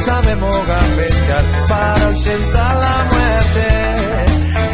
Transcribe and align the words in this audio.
Sabemos 0.00 0.66
gambetear 0.66 1.44
para 1.68 2.06
ausentar 2.06 2.76
la 2.76 3.04
muerte. 3.12 3.68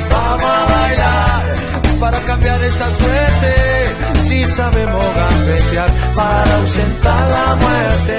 Vamos 0.09 0.45
a 0.45 0.66
bailar 0.66 1.57
para 2.01 2.21
cambiar 2.21 2.62
esta 2.62 2.97
suerte. 2.97 4.21
Si 4.21 4.45
sabemos 4.45 5.05
gambetear 5.15 5.91
para 6.15 6.57
ausentar 6.57 7.30
la 7.30 7.57
muerte. 7.57 8.19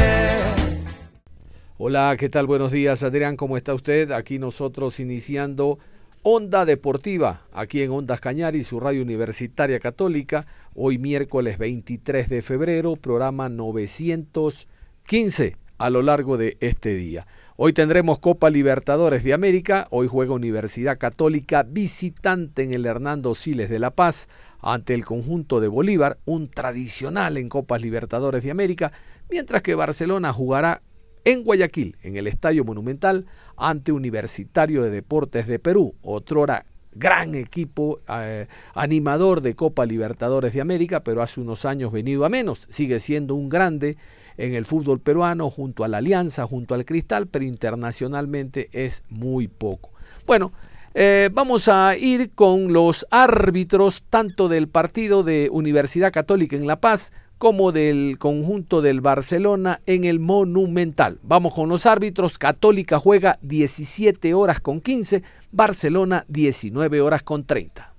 Hola, 1.77 2.15
¿qué 2.17 2.27
tal? 2.29 2.47
Buenos 2.47 2.71
días, 2.71 3.03
Adrián, 3.03 3.37
¿cómo 3.37 3.55
está 3.55 3.73
usted? 3.73 4.11
Aquí 4.11 4.39
nosotros 4.39 4.99
iniciando 4.99 5.79
Onda 6.23 6.65
Deportiva, 6.65 7.43
aquí 7.53 7.83
en 7.83 7.91
Ondas 7.91 8.19
Cañari, 8.19 8.63
su 8.63 8.79
radio 8.79 9.03
universitaria 9.03 9.79
católica, 9.79 10.47
hoy 10.75 10.97
miércoles 10.97 11.57
23 11.57 12.27
de 12.27 12.41
febrero, 12.41 12.97
programa 12.97 13.47
915 13.47 15.66
a 15.77 15.89
lo 15.89 16.01
largo 16.01 16.37
de 16.37 16.57
este 16.59 16.95
día. 16.95 17.27
Hoy 17.55 17.73
tendremos 17.73 18.19
Copa 18.19 18.49
Libertadores 18.49 19.23
de 19.23 19.33
América, 19.33 19.87
hoy 19.89 20.07
juega 20.07 20.33
Universidad 20.33 20.97
Católica 20.97 21.63
visitante 21.63 22.63
en 22.63 22.73
el 22.73 22.85
Hernando 22.85 23.33
Siles 23.35 23.69
de 23.69 23.79
La 23.79 23.91
Paz 23.91 24.29
ante 24.59 24.93
el 24.93 25.05
conjunto 25.05 25.59
de 25.59 25.67
Bolívar, 25.67 26.17
un 26.25 26.49
tradicional 26.49 27.37
en 27.37 27.49
Copas 27.49 27.81
Libertadores 27.81 28.43
de 28.43 28.51
América, 28.51 28.91
mientras 29.29 29.61
que 29.61 29.75
Barcelona 29.75 30.33
jugará 30.33 30.81
en 31.25 31.43
Guayaquil, 31.43 31.95
en 32.03 32.15
el 32.15 32.27
Estadio 32.27 32.63
Monumental, 32.63 33.25
ante 33.55 33.91
Universitario 33.91 34.83
de 34.83 34.89
Deportes 34.89 35.47
de 35.47 35.59
Perú, 35.59 35.95
otrora 36.01 36.65
gran 36.93 37.35
equipo 37.35 37.99
eh, 38.09 38.47
animador 38.73 39.41
de 39.41 39.55
Copa 39.55 39.85
Libertadores 39.85 40.53
de 40.53 40.61
América, 40.61 41.03
pero 41.03 41.21
hace 41.21 41.39
unos 41.39 41.65
años 41.65 41.91
venido 41.91 42.25
a 42.25 42.29
menos, 42.29 42.67
sigue 42.69 42.99
siendo 42.99 43.35
un 43.35 43.49
grande 43.49 43.97
en 44.37 44.53
el 44.53 44.65
fútbol 44.65 44.99
peruano, 44.99 45.49
junto 45.49 45.83
a 45.83 45.87
la 45.87 45.97
Alianza, 45.97 46.45
junto 46.45 46.75
al 46.75 46.85
Cristal, 46.85 47.27
pero 47.27 47.45
internacionalmente 47.45 48.69
es 48.71 49.03
muy 49.09 49.47
poco. 49.47 49.91
Bueno, 50.25 50.51
eh, 50.93 51.29
vamos 51.31 51.67
a 51.67 51.95
ir 51.95 52.31
con 52.31 52.73
los 52.73 53.05
árbitros 53.11 54.03
tanto 54.09 54.47
del 54.47 54.67
partido 54.67 55.23
de 55.23 55.49
Universidad 55.51 56.11
Católica 56.11 56.55
en 56.55 56.67
La 56.67 56.79
Paz 56.79 57.11
como 57.37 57.71
del 57.71 58.17
conjunto 58.17 58.81
del 58.81 59.01
Barcelona 59.01 59.79
en 59.85 60.05
el 60.05 60.19
Monumental. 60.19 61.19
Vamos 61.21 61.53
con 61.53 61.69
los 61.69 61.85
árbitros. 61.85 62.39
Católica 62.39 62.99
juega 62.99 63.37
17 63.41 64.33
horas 64.33 64.59
con 64.59 64.81
15, 64.81 65.23
Barcelona 65.51 66.25
19 66.29 67.01
horas 67.01 67.21
con 67.21 67.45
30. 67.45 67.93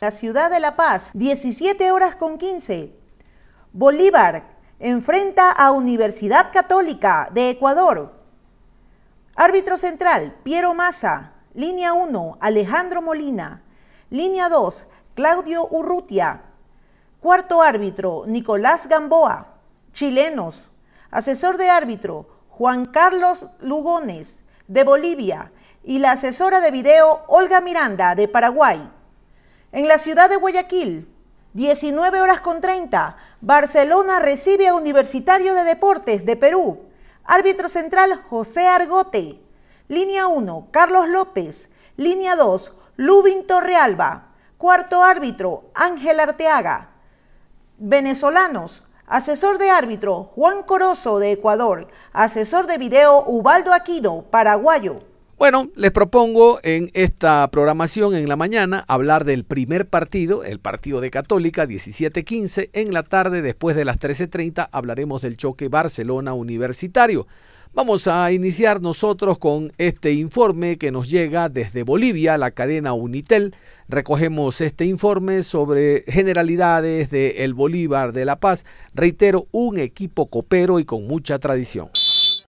La 0.00 0.10
ciudad 0.10 0.50
de 0.50 0.60
La 0.60 0.76
Paz, 0.76 1.10
17 1.14 1.90
horas 1.90 2.14
con 2.14 2.38
15. 2.38 2.92
Bolívar, 3.72 4.55
enfrenta 4.78 5.50
a 5.50 5.70
Universidad 5.70 6.52
Católica 6.52 7.28
de 7.32 7.50
Ecuador. 7.50 8.12
Árbitro 9.34 9.78
central, 9.78 10.36
Piero 10.42 10.74
Massa. 10.74 11.32
Línea 11.54 11.94
1, 11.94 12.36
Alejandro 12.40 13.00
Molina. 13.00 13.62
Línea 14.10 14.50
2, 14.50 14.86
Claudio 15.14 15.66
Urrutia. 15.70 16.42
Cuarto 17.20 17.62
árbitro, 17.62 18.24
Nicolás 18.26 18.86
Gamboa. 18.86 19.54
Chilenos. 19.92 20.68
Asesor 21.10 21.56
de 21.56 21.70
árbitro, 21.70 22.28
Juan 22.50 22.84
Carlos 22.84 23.46
Lugones, 23.60 24.36
de 24.68 24.84
Bolivia. 24.84 25.52
Y 25.82 25.98
la 25.98 26.12
asesora 26.12 26.60
de 26.60 26.70
video, 26.70 27.22
Olga 27.28 27.62
Miranda, 27.62 28.14
de 28.14 28.28
Paraguay. 28.28 28.90
En 29.72 29.88
la 29.88 29.98
ciudad 29.98 30.28
de 30.28 30.36
Guayaquil, 30.36 31.08
19 31.54 32.20
horas 32.20 32.40
con 32.40 32.60
30, 32.60 33.16
Barcelona 33.46 34.18
recibe 34.18 34.66
a 34.66 34.74
Universitario 34.74 35.54
de 35.54 35.62
Deportes 35.62 36.26
de 36.26 36.34
Perú. 36.34 36.80
Árbitro 37.22 37.68
central 37.68 38.20
José 38.28 38.66
Argote. 38.66 39.40
Línea 39.86 40.26
1, 40.26 40.70
Carlos 40.72 41.08
López. 41.08 41.68
Línea 41.96 42.34
2, 42.34 42.74
Lubin 42.96 43.46
Torrealba. 43.46 44.30
Cuarto 44.58 45.00
árbitro, 45.00 45.70
Ángel 45.74 46.18
Arteaga. 46.18 46.88
Venezolanos. 47.78 48.82
Asesor 49.06 49.58
de 49.58 49.70
árbitro, 49.70 50.24
Juan 50.34 50.64
Corozo 50.64 51.20
de 51.20 51.30
Ecuador. 51.30 51.86
Asesor 52.12 52.66
de 52.66 52.78
video, 52.78 53.22
Ubaldo 53.28 53.72
Aquino, 53.72 54.22
paraguayo. 54.22 54.98
Bueno, 55.38 55.70
les 55.76 55.90
propongo 55.90 56.60
en 56.62 56.90
esta 56.94 57.46
programación 57.50 58.14
en 58.14 58.26
la 58.26 58.36
mañana 58.36 58.86
hablar 58.88 59.26
del 59.26 59.44
primer 59.44 59.86
partido, 59.86 60.44
el 60.44 60.60
partido 60.60 61.02
de 61.02 61.10
Católica 61.10 61.66
17-15. 61.66 62.70
En 62.72 62.94
la 62.94 63.02
tarde, 63.02 63.42
después 63.42 63.76
de 63.76 63.84
las 63.84 64.00
13.30, 64.00 64.70
hablaremos 64.72 65.20
del 65.20 65.36
choque 65.36 65.68
Barcelona 65.68 66.32
Universitario. 66.32 67.26
Vamos 67.74 68.08
a 68.08 68.32
iniciar 68.32 68.80
nosotros 68.80 69.36
con 69.36 69.74
este 69.76 70.14
informe 70.14 70.78
que 70.78 70.90
nos 70.90 71.10
llega 71.10 71.50
desde 71.50 71.82
Bolivia, 71.82 72.38
la 72.38 72.52
cadena 72.52 72.94
Unitel. 72.94 73.54
Recogemos 73.90 74.62
este 74.62 74.86
informe 74.86 75.42
sobre 75.42 76.02
generalidades 76.08 77.10
de 77.10 77.44
El 77.44 77.52
Bolívar 77.52 78.14
de 78.14 78.24
La 78.24 78.40
Paz. 78.40 78.64
Reitero, 78.94 79.48
un 79.52 79.76
equipo 79.78 80.30
copero 80.30 80.78
y 80.78 80.86
con 80.86 81.06
mucha 81.06 81.38
tradición. 81.38 81.90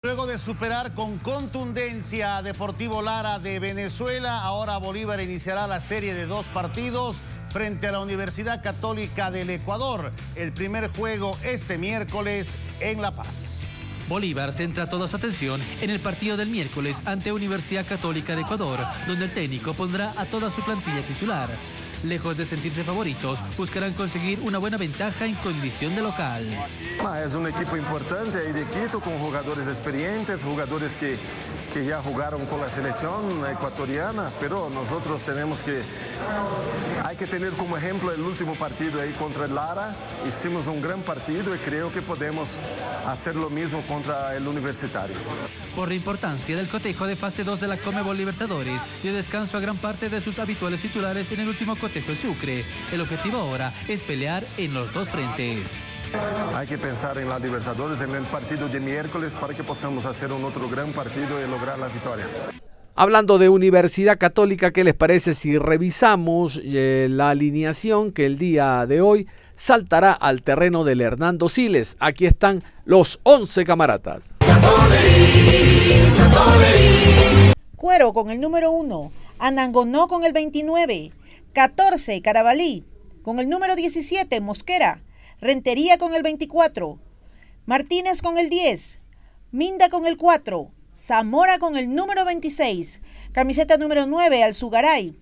Luego 0.02 0.28
de 0.28 0.38
superar 0.38 0.94
con 0.94 1.18
contundencia 1.18 2.36
a 2.36 2.42
Deportivo 2.42 3.02
Lara 3.02 3.40
de 3.40 3.58
Venezuela, 3.58 4.42
ahora 4.42 4.76
Bolívar 4.78 5.20
iniciará 5.20 5.66
la 5.66 5.80
serie 5.80 6.14
de 6.14 6.26
dos 6.26 6.46
partidos 6.46 7.16
frente 7.48 7.88
a 7.88 7.92
la 7.92 8.00
Universidad 8.00 8.62
Católica 8.62 9.32
del 9.32 9.50
Ecuador. 9.50 10.12
El 10.36 10.52
primer 10.52 10.88
juego 10.92 11.36
este 11.42 11.78
miércoles 11.78 12.54
en 12.78 13.02
La 13.02 13.10
Paz. 13.10 13.58
Bolívar 14.08 14.52
centra 14.52 14.88
toda 14.88 15.08
su 15.08 15.16
atención 15.16 15.60
en 15.82 15.90
el 15.90 15.98
partido 15.98 16.36
del 16.36 16.48
miércoles 16.48 17.02
ante 17.04 17.32
Universidad 17.32 17.84
Católica 17.84 18.36
de 18.36 18.42
Ecuador, 18.42 18.78
donde 19.08 19.24
el 19.24 19.32
técnico 19.32 19.74
pondrá 19.74 20.14
a 20.16 20.26
toda 20.26 20.48
su 20.48 20.62
plantilla 20.62 21.02
titular 21.02 21.48
lejos 22.04 22.36
de 22.36 22.46
sentirse 22.46 22.84
favoritos, 22.84 23.40
buscarán 23.56 23.92
conseguir 23.92 24.40
una 24.40 24.58
buena 24.58 24.76
ventaja 24.76 25.26
en 25.26 25.34
condición 25.36 25.94
de 25.94 26.02
local. 26.02 26.44
Es 27.24 27.34
un 27.34 27.46
equipo 27.46 27.76
importante 27.76 28.38
ahí 28.38 28.52
de 28.52 28.64
Quito 28.66 29.00
con 29.00 29.18
jugadores 29.18 29.66
experientes, 29.66 30.42
jugadores 30.42 30.96
que 30.96 31.16
que 31.78 31.84
ya 31.84 32.02
jugaron 32.02 32.44
con 32.46 32.60
la 32.60 32.68
selección 32.68 33.22
ecuatoriana, 33.48 34.32
pero 34.40 34.68
nosotros 34.68 35.22
tenemos 35.22 35.60
que, 35.60 35.80
hay 37.04 37.16
que 37.16 37.28
tener 37.28 37.52
como 37.52 37.76
ejemplo 37.76 38.10
el 38.12 38.20
último 38.20 38.56
partido 38.56 39.00
ahí 39.00 39.12
contra 39.12 39.44
el 39.44 39.54
Lara, 39.54 39.94
hicimos 40.26 40.66
un 40.66 40.82
gran 40.82 41.02
partido 41.02 41.54
y 41.54 41.58
creo 41.58 41.92
que 41.92 42.02
podemos 42.02 42.58
hacer 43.06 43.36
lo 43.36 43.48
mismo 43.48 43.80
contra 43.82 44.34
el 44.34 44.48
Universitario. 44.48 45.14
Por 45.76 45.88
la 45.88 45.94
importancia 45.94 46.56
del 46.56 46.68
cotejo 46.68 47.06
de 47.06 47.14
fase 47.14 47.44
2 47.44 47.60
de 47.60 47.68
la 47.68 47.76
Comebol 47.76 48.16
Libertadores, 48.16 48.82
dio 49.04 49.14
descanso 49.14 49.56
a 49.56 49.60
gran 49.60 49.76
parte 49.76 50.08
de 50.08 50.20
sus 50.20 50.40
habituales 50.40 50.80
titulares 50.80 51.30
en 51.30 51.40
el 51.40 51.48
último 51.48 51.76
cotejo 51.76 52.10
en 52.10 52.16
Sucre. 52.16 52.64
El 52.92 53.00
objetivo 53.00 53.36
ahora 53.36 53.72
es 53.86 54.02
pelear 54.02 54.44
en 54.56 54.74
los 54.74 54.92
dos 54.92 55.10
frentes. 55.10 55.97
Hay 56.54 56.66
que 56.66 56.78
pensar 56.78 57.18
en 57.18 57.28
la 57.28 57.38
Libertadores, 57.38 58.00
en 58.00 58.14
el 58.14 58.24
partido 58.24 58.68
de 58.68 58.80
miércoles, 58.80 59.36
para 59.36 59.54
que 59.54 59.62
podamos 59.62 60.04
hacer 60.06 60.32
un 60.32 60.44
otro 60.44 60.68
gran 60.68 60.90
partido 60.92 61.38
y 61.44 61.48
lograr 61.48 61.78
la 61.78 61.88
victoria. 61.88 62.26
Hablando 62.94 63.38
de 63.38 63.48
Universidad 63.48 64.18
Católica, 64.18 64.72
¿qué 64.72 64.82
les 64.82 64.94
parece 64.94 65.34
si 65.34 65.56
revisamos 65.56 66.60
eh, 66.64 67.06
la 67.08 67.30
alineación 67.30 68.10
que 68.10 68.26
el 68.26 68.38
día 68.38 68.86
de 68.86 69.00
hoy 69.00 69.28
saltará 69.54 70.12
al 70.12 70.42
terreno 70.42 70.82
del 70.82 71.00
Hernando 71.00 71.48
Siles? 71.48 71.96
Aquí 72.00 72.26
están 72.26 72.64
los 72.84 73.20
11 73.22 73.64
camaratas. 73.64 74.34
Cuero 77.76 78.12
con 78.12 78.30
el 78.30 78.40
número 78.40 78.72
1, 78.72 79.12
Anangonó 79.38 80.08
con 80.08 80.24
el 80.24 80.32
29, 80.32 81.12
14 81.52 82.20
Carabalí, 82.22 82.84
con 83.22 83.38
el 83.38 83.48
número 83.48 83.76
17 83.76 84.40
Mosquera, 84.40 85.02
Rentería 85.40 85.98
con 85.98 86.14
el 86.14 86.24
24, 86.24 86.98
Martínez 87.64 88.22
con 88.22 88.38
el 88.38 88.50
10, 88.50 88.98
Minda 89.52 89.88
con 89.88 90.04
el 90.04 90.16
4, 90.16 90.72
Zamora 90.96 91.60
con 91.60 91.76
el 91.76 91.94
número 91.94 92.24
26, 92.24 93.00
Camiseta 93.30 93.76
número 93.76 94.06
9, 94.06 94.42
Alzugaray. 94.42 95.16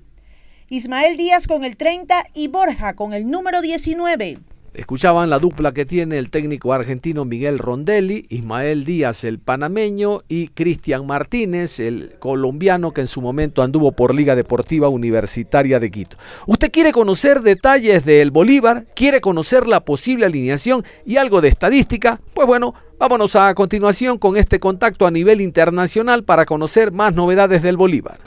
Ismael 0.70 1.18
Díaz 1.18 1.46
con 1.46 1.64
el 1.64 1.76
30 1.76 2.28
y 2.32 2.48
Borja 2.48 2.96
con 2.96 3.12
el 3.12 3.30
número 3.30 3.60
19. 3.60 4.38
Escuchaban 4.76 5.30
la 5.30 5.38
dupla 5.38 5.72
que 5.72 5.86
tiene 5.86 6.18
el 6.18 6.28
técnico 6.28 6.74
argentino 6.74 7.24
Miguel 7.24 7.58
Rondelli, 7.58 8.26
Ismael 8.28 8.84
Díaz 8.84 9.24
el 9.24 9.38
panameño 9.38 10.20
y 10.28 10.48
Cristian 10.48 11.06
Martínez 11.06 11.80
el 11.80 12.16
colombiano 12.18 12.92
que 12.92 13.00
en 13.00 13.06
su 13.06 13.22
momento 13.22 13.62
anduvo 13.62 13.92
por 13.92 14.14
Liga 14.14 14.36
Deportiva 14.36 14.90
Universitaria 14.90 15.80
de 15.80 15.90
Quito. 15.90 16.18
¿Usted 16.46 16.70
quiere 16.70 16.92
conocer 16.92 17.40
detalles 17.40 18.04
del 18.04 18.30
Bolívar? 18.30 18.86
¿Quiere 18.94 19.22
conocer 19.22 19.66
la 19.66 19.80
posible 19.80 20.26
alineación 20.26 20.84
y 21.06 21.16
algo 21.16 21.40
de 21.40 21.48
estadística? 21.48 22.20
Pues 22.34 22.46
bueno, 22.46 22.74
vámonos 22.98 23.34
a 23.34 23.54
continuación 23.54 24.18
con 24.18 24.36
este 24.36 24.60
contacto 24.60 25.06
a 25.06 25.10
nivel 25.10 25.40
internacional 25.40 26.22
para 26.24 26.44
conocer 26.44 26.92
más 26.92 27.14
novedades 27.14 27.62
del 27.62 27.78
Bolívar. 27.78 28.18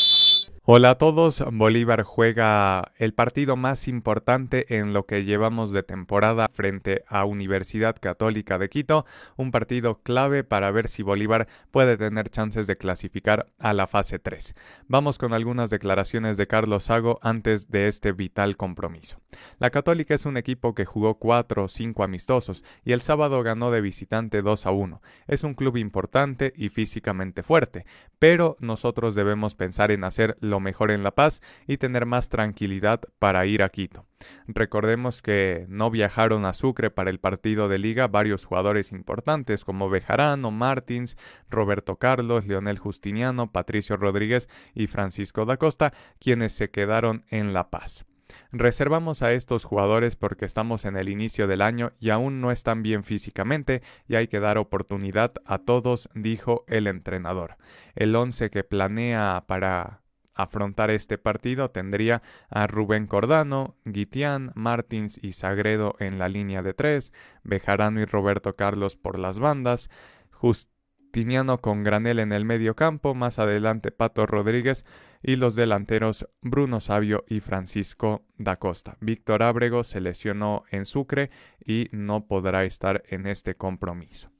Hola 0.71 0.91
a 0.91 0.97
todos, 0.99 1.43
Bolívar 1.51 2.03
juega 2.03 2.91
el 2.99 3.15
partido 3.15 3.55
más 3.55 3.87
importante 3.87 4.77
en 4.77 4.93
lo 4.93 5.07
que 5.07 5.25
llevamos 5.25 5.71
de 5.71 5.81
temporada 5.81 6.47
frente 6.53 7.03
a 7.07 7.25
Universidad 7.25 7.95
Católica 7.99 8.59
de 8.59 8.69
Quito, 8.69 9.03
un 9.35 9.49
partido 9.49 10.03
clave 10.03 10.43
para 10.43 10.69
ver 10.69 10.87
si 10.87 11.01
Bolívar 11.01 11.47
puede 11.71 11.97
tener 11.97 12.29
chances 12.29 12.67
de 12.67 12.75
clasificar 12.75 13.47
a 13.57 13.73
la 13.73 13.87
fase 13.87 14.19
3. 14.19 14.53
Vamos 14.87 15.17
con 15.17 15.33
algunas 15.33 15.71
declaraciones 15.71 16.37
de 16.37 16.45
Carlos 16.45 16.83
Sago 16.83 17.17
antes 17.23 17.71
de 17.71 17.87
este 17.87 18.11
vital 18.11 18.55
compromiso. 18.55 19.19
La 19.57 19.71
Católica 19.71 20.13
es 20.13 20.27
un 20.27 20.37
equipo 20.37 20.75
que 20.75 20.85
jugó 20.85 21.15
4 21.15 21.63
o 21.63 21.67
5 21.67 22.03
amistosos 22.03 22.63
y 22.85 22.91
el 22.91 23.01
sábado 23.01 23.41
ganó 23.41 23.71
de 23.71 23.81
visitante 23.81 24.43
2 24.43 24.67
a 24.67 24.69
1. 24.69 25.01
Es 25.25 25.43
un 25.43 25.55
club 25.55 25.77
importante 25.77 26.53
y 26.55 26.69
físicamente 26.69 27.41
fuerte, 27.41 27.87
pero 28.19 28.55
nosotros 28.59 29.15
debemos 29.15 29.55
pensar 29.55 29.89
en 29.89 30.03
hacer 30.03 30.37
lo 30.41 30.58
mejor 30.59 30.91
en 30.91 31.03
La 31.03 31.11
Paz 31.11 31.41
y 31.67 31.77
tener 31.77 32.05
más 32.05 32.29
tranquilidad 32.29 33.01
para 33.19 33.45
ir 33.45 33.63
a 33.63 33.69
Quito. 33.69 34.05
Recordemos 34.47 35.21
que 35.21 35.65
no 35.69 35.89
viajaron 35.89 36.45
a 36.45 36.53
Sucre 36.53 36.91
para 36.91 37.09
el 37.09 37.19
partido 37.19 37.69
de 37.69 37.77
liga 37.77 38.07
varios 38.07 38.45
jugadores 38.45 38.91
importantes 38.91 39.63
como 39.63 39.89
Bejarano, 39.89 40.51
Martins, 40.51 41.17
Roberto 41.49 41.97
Carlos, 41.97 42.45
Leonel 42.45 42.79
Justiniano, 42.79 43.51
Patricio 43.51 43.97
Rodríguez 43.97 44.49
y 44.73 44.87
Francisco 44.87 45.45
da 45.45 45.57
Costa, 45.57 45.93
quienes 46.19 46.53
se 46.53 46.69
quedaron 46.69 47.23
en 47.29 47.53
La 47.53 47.69
Paz. 47.69 48.05
Reservamos 48.51 49.21
a 49.21 49.31
estos 49.33 49.63
jugadores 49.63 50.15
porque 50.15 50.45
estamos 50.45 50.85
en 50.85 50.97
el 50.97 51.09
inicio 51.09 51.47
del 51.47 51.61
año 51.61 51.93
y 51.99 52.09
aún 52.09 52.41
no 52.41 52.51
están 52.51 52.81
bien 52.81 53.03
físicamente 53.03 53.81
y 54.07 54.15
hay 54.15 54.27
que 54.27 54.39
dar 54.39 54.57
oportunidad 54.57 55.33
a 55.45 55.59
todos, 55.59 56.09
dijo 56.15 56.63
el 56.67 56.87
entrenador. 56.87 57.57
El 57.95 58.15
once 58.15 58.49
que 58.49 58.63
planea 58.63 59.43
para 59.47 60.01
afrontar 60.33 60.89
este 60.89 61.17
partido 61.17 61.71
tendría 61.71 62.21
a 62.49 62.67
Rubén 62.67 63.07
Cordano, 63.07 63.75
Guitián, 63.85 64.51
Martins 64.55 65.19
y 65.21 65.33
Sagredo 65.33 65.95
en 65.99 66.19
la 66.19 66.29
línea 66.29 66.61
de 66.61 66.73
tres, 66.73 67.13
Bejarano 67.43 68.01
y 68.01 68.05
Roberto 68.05 68.53
Carlos 68.53 68.95
por 68.95 69.19
las 69.19 69.39
bandas, 69.39 69.89
Justiniano 70.31 71.59
con 71.59 71.83
Granel 71.83 72.19
en 72.19 72.31
el 72.31 72.45
medio 72.45 72.75
campo, 72.75 73.15
más 73.15 73.39
adelante 73.39 73.91
Pato 73.91 74.25
Rodríguez 74.25 74.85
y 75.21 75.35
los 75.35 75.55
delanteros 75.55 76.29
Bruno 76.41 76.79
Sabio 76.79 77.25
y 77.27 77.41
Francisco 77.41 78.25
da 78.37 78.57
Costa. 78.57 78.97
Víctor 79.01 79.43
Ábrego 79.43 79.83
se 79.83 80.01
lesionó 80.01 80.63
en 80.71 80.85
Sucre 80.85 81.31
y 81.65 81.89
no 81.91 82.27
podrá 82.27 82.63
estar 82.63 83.03
en 83.09 83.27
este 83.27 83.55
compromiso. 83.55 84.31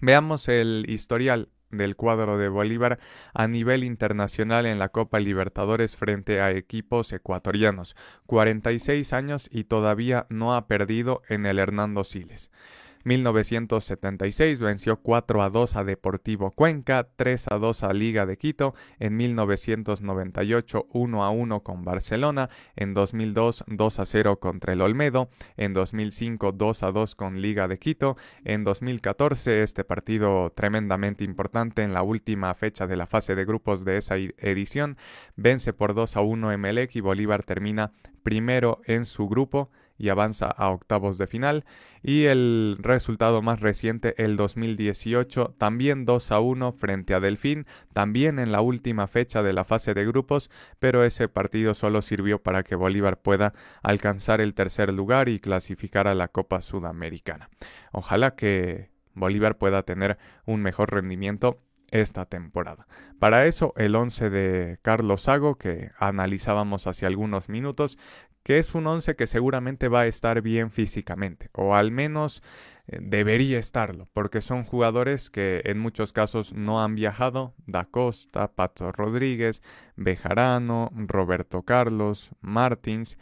Veamos 0.00 0.48
el 0.48 0.84
historial 0.88 1.50
del 1.76 1.96
cuadro 1.96 2.38
de 2.38 2.48
Bolívar 2.48 2.98
a 3.32 3.48
nivel 3.48 3.84
internacional 3.84 4.66
en 4.66 4.78
la 4.78 4.88
Copa 4.88 5.20
Libertadores 5.20 5.96
frente 5.96 6.40
a 6.40 6.50
equipos 6.50 7.12
ecuatorianos. 7.12 7.96
46 8.26 9.12
años 9.12 9.48
y 9.50 9.64
todavía 9.64 10.26
no 10.28 10.54
ha 10.54 10.66
perdido 10.66 11.22
en 11.28 11.46
el 11.46 11.58
Hernando 11.58 12.04
Siles. 12.04 12.50
1976 13.04 14.58
venció 14.60 14.96
4 14.96 15.42
a 15.42 15.50
2 15.50 15.76
a 15.76 15.84
Deportivo 15.84 16.50
Cuenca, 16.50 17.06
3 17.16 17.46
a 17.50 17.58
2 17.58 17.82
a 17.82 17.92
Liga 17.92 18.26
de 18.26 18.38
Quito, 18.38 18.74
en 18.98 19.16
1998 19.16 20.86
1 20.90 21.24
a 21.24 21.30
1 21.30 21.60
con 21.60 21.84
Barcelona, 21.84 22.48
en 22.76 22.94
2002 22.94 23.64
2 23.66 23.98
a 23.98 24.06
0 24.06 24.40
contra 24.40 24.72
el 24.72 24.80
Olmedo, 24.80 25.28
en 25.56 25.74
2005 25.74 26.52
2 26.52 26.82
a 26.82 26.92
2 26.92 27.14
con 27.14 27.42
Liga 27.42 27.68
de 27.68 27.78
Quito, 27.78 28.16
en 28.44 28.64
2014 28.64 29.62
este 29.62 29.84
partido 29.84 30.50
tremendamente 30.54 31.24
importante 31.24 31.82
en 31.82 31.92
la 31.92 32.02
última 32.02 32.54
fecha 32.54 32.86
de 32.86 32.96
la 32.96 33.06
fase 33.06 33.34
de 33.34 33.44
grupos 33.44 33.84
de 33.84 33.98
esa 33.98 34.16
edición, 34.16 34.96
vence 35.36 35.72
por 35.72 35.94
2 35.94 36.16
a 36.16 36.20
1 36.22 36.52
Emelec 36.52 36.96
y 36.96 37.00
Bolívar 37.00 37.42
termina 37.42 37.92
primero 38.22 38.80
en 38.86 39.04
su 39.04 39.28
grupo 39.28 39.70
y 39.96 40.08
avanza 40.08 40.46
a 40.46 40.70
octavos 40.70 41.18
de 41.18 41.26
final. 41.26 41.64
Y 42.02 42.24
el 42.24 42.76
resultado 42.80 43.40
más 43.40 43.60
reciente, 43.60 44.14
el 44.22 44.36
2018, 44.36 45.54
también 45.56 46.04
2 46.04 46.32
a 46.32 46.40
1 46.40 46.72
frente 46.72 47.14
a 47.14 47.20
Delfín, 47.20 47.66
también 47.92 48.38
en 48.38 48.52
la 48.52 48.60
última 48.60 49.06
fecha 49.06 49.42
de 49.42 49.52
la 49.52 49.64
fase 49.64 49.94
de 49.94 50.04
grupos, 50.04 50.50
pero 50.78 51.04
ese 51.04 51.28
partido 51.28 51.74
solo 51.74 52.02
sirvió 52.02 52.42
para 52.42 52.62
que 52.62 52.74
Bolívar 52.74 53.22
pueda 53.22 53.54
alcanzar 53.82 54.40
el 54.40 54.54
tercer 54.54 54.92
lugar 54.92 55.28
y 55.28 55.40
clasificar 55.40 56.06
a 56.06 56.14
la 56.14 56.28
Copa 56.28 56.60
Sudamericana. 56.60 57.48
Ojalá 57.92 58.34
que 58.34 58.90
Bolívar 59.14 59.56
pueda 59.56 59.82
tener 59.84 60.18
un 60.44 60.62
mejor 60.62 60.92
rendimiento 60.92 61.60
esta 61.94 62.26
temporada. 62.26 62.86
Para 63.20 63.46
eso, 63.46 63.72
el 63.76 63.94
11 63.94 64.28
de 64.28 64.78
Carlos 64.82 65.22
Sago, 65.22 65.54
que 65.54 65.92
analizábamos 65.98 66.88
hace 66.88 67.06
algunos 67.06 67.48
minutos, 67.48 67.98
que 68.42 68.58
es 68.58 68.74
un 68.74 68.86
11 68.86 69.14
que 69.14 69.28
seguramente 69.28 69.86
va 69.88 70.00
a 70.00 70.06
estar 70.06 70.42
bien 70.42 70.72
físicamente, 70.72 71.50
o 71.52 71.76
al 71.76 71.92
menos 71.92 72.42
eh, 72.88 72.98
debería 73.00 73.60
estarlo, 73.60 74.08
porque 74.12 74.40
son 74.40 74.64
jugadores 74.64 75.30
que 75.30 75.62
en 75.66 75.78
muchos 75.78 76.12
casos 76.12 76.52
no 76.52 76.82
han 76.82 76.96
viajado, 76.96 77.54
Da 77.64 77.84
Costa, 77.84 78.52
Pato 78.52 78.90
Rodríguez, 78.90 79.62
Bejarano, 79.94 80.90
Roberto 80.94 81.62
Carlos, 81.62 82.30
Martins, 82.40 83.18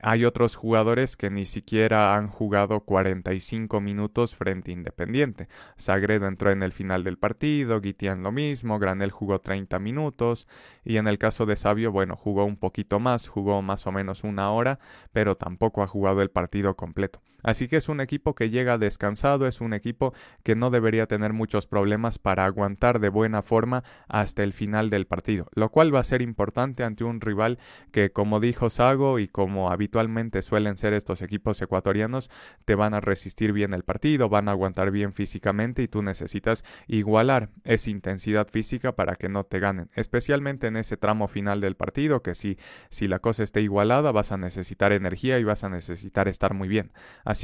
hay 0.00 0.24
otros 0.24 0.56
jugadores 0.56 1.16
que 1.16 1.30
ni 1.30 1.44
siquiera 1.44 2.14
han 2.14 2.28
jugado 2.28 2.80
45 2.80 3.80
minutos 3.80 4.34
frente 4.34 4.70
Independiente. 4.70 5.48
Sagredo 5.76 6.26
entró 6.26 6.50
en 6.50 6.62
el 6.62 6.72
final 6.72 7.04
del 7.04 7.18
partido, 7.18 7.80
Guitián 7.80 8.22
lo 8.22 8.32
mismo, 8.32 8.78
Granel 8.78 9.10
jugó 9.10 9.40
30 9.40 9.78
minutos 9.78 10.46
y 10.84 10.96
en 10.98 11.08
el 11.08 11.18
caso 11.18 11.46
de 11.46 11.56
Sabio, 11.56 11.90
bueno, 11.90 12.16
jugó 12.16 12.44
un 12.44 12.56
poquito 12.56 13.00
más, 13.00 13.28
jugó 13.28 13.60
más 13.62 13.86
o 13.86 13.92
menos 13.92 14.24
una 14.24 14.50
hora, 14.52 14.78
pero 15.12 15.36
tampoco 15.36 15.82
ha 15.82 15.86
jugado 15.86 16.22
el 16.22 16.30
partido 16.30 16.76
completo. 16.76 17.20
Así 17.42 17.68
que 17.68 17.76
es 17.76 17.88
un 17.88 18.00
equipo 18.00 18.34
que 18.34 18.50
llega 18.50 18.78
descansado, 18.78 19.46
es 19.46 19.60
un 19.60 19.72
equipo 19.72 20.12
que 20.42 20.56
no 20.56 20.70
debería 20.70 21.06
tener 21.06 21.32
muchos 21.32 21.66
problemas 21.66 22.18
para 22.18 22.44
aguantar 22.44 22.98
de 22.98 23.08
buena 23.08 23.42
forma 23.42 23.84
hasta 24.08 24.42
el 24.42 24.52
final 24.52 24.90
del 24.90 25.06
partido, 25.06 25.48
lo 25.54 25.70
cual 25.70 25.94
va 25.94 26.00
a 26.00 26.04
ser 26.04 26.20
importante 26.20 26.82
ante 26.82 27.04
un 27.04 27.20
rival 27.20 27.58
que, 27.92 28.10
como 28.10 28.40
dijo 28.40 28.70
Sago 28.70 29.18
y 29.18 29.28
como 29.28 29.70
habitualmente 29.70 30.42
suelen 30.42 30.76
ser 30.76 30.92
estos 30.92 31.22
equipos 31.22 31.62
ecuatorianos, 31.62 32.30
te 32.64 32.74
van 32.74 32.94
a 32.94 33.00
resistir 33.00 33.52
bien 33.52 33.72
el 33.72 33.84
partido, 33.84 34.28
van 34.28 34.48
a 34.48 34.52
aguantar 34.52 34.90
bien 34.90 35.12
físicamente 35.12 35.82
y 35.82 35.88
tú 35.88 36.02
necesitas 36.02 36.64
igualar 36.86 37.50
esa 37.64 37.90
intensidad 37.90 38.48
física 38.48 38.96
para 38.96 39.14
que 39.14 39.28
no 39.28 39.44
te 39.44 39.60
ganen, 39.60 39.90
especialmente 39.94 40.66
en 40.66 40.76
ese 40.76 40.96
tramo 40.96 41.28
final 41.28 41.60
del 41.60 41.76
partido, 41.76 42.22
que 42.22 42.34
si, 42.34 42.58
si 42.90 43.06
la 43.06 43.20
cosa 43.20 43.44
esté 43.44 43.60
igualada 43.62 44.12
vas 44.12 44.32
a 44.32 44.36
necesitar 44.36 44.92
energía 44.92 45.38
y 45.38 45.44
vas 45.44 45.64
a 45.64 45.68
necesitar 45.68 46.26
estar 46.28 46.54
muy 46.54 46.68
bien. 46.68 46.92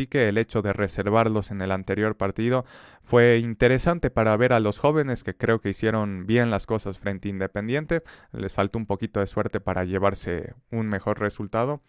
Que 0.07 0.29
el 0.29 0.39
hecho 0.39 0.61
de 0.63 0.73
reservarlos 0.73 1.51
en 1.51 1.61
el 1.61 1.71
anterior 1.73 2.17
partido 2.17 2.65
fue 3.03 3.39
interesante 3.39 4.11
para 4.11 4.37
ver 4.37 4.53
a 4.53 4.61
los 4.61 4.79
jóvenes 4.79 5.25
que 5.25 5.37
creo 5.37 5.61
que 5.61 5.71
hicieron 5.71 6.27
bien 6.27 6.51
las 6.51 6.67
cosas 6.67 6.99
frente 6.99 7.29
a 7.29 7.31
Independiente. 7.31 8.03
Les 8.33 8.53
faltó 8.53 8.79
un 8.79 8.87
poquito 8.87 9.21
de 9.21 9.27
suerte 9.27 9.61
para 9.61 9.85
llevarse 9.85 10.55
un 10.71 10.89
mejor 10.89 11.21
resultado 11.21 11.81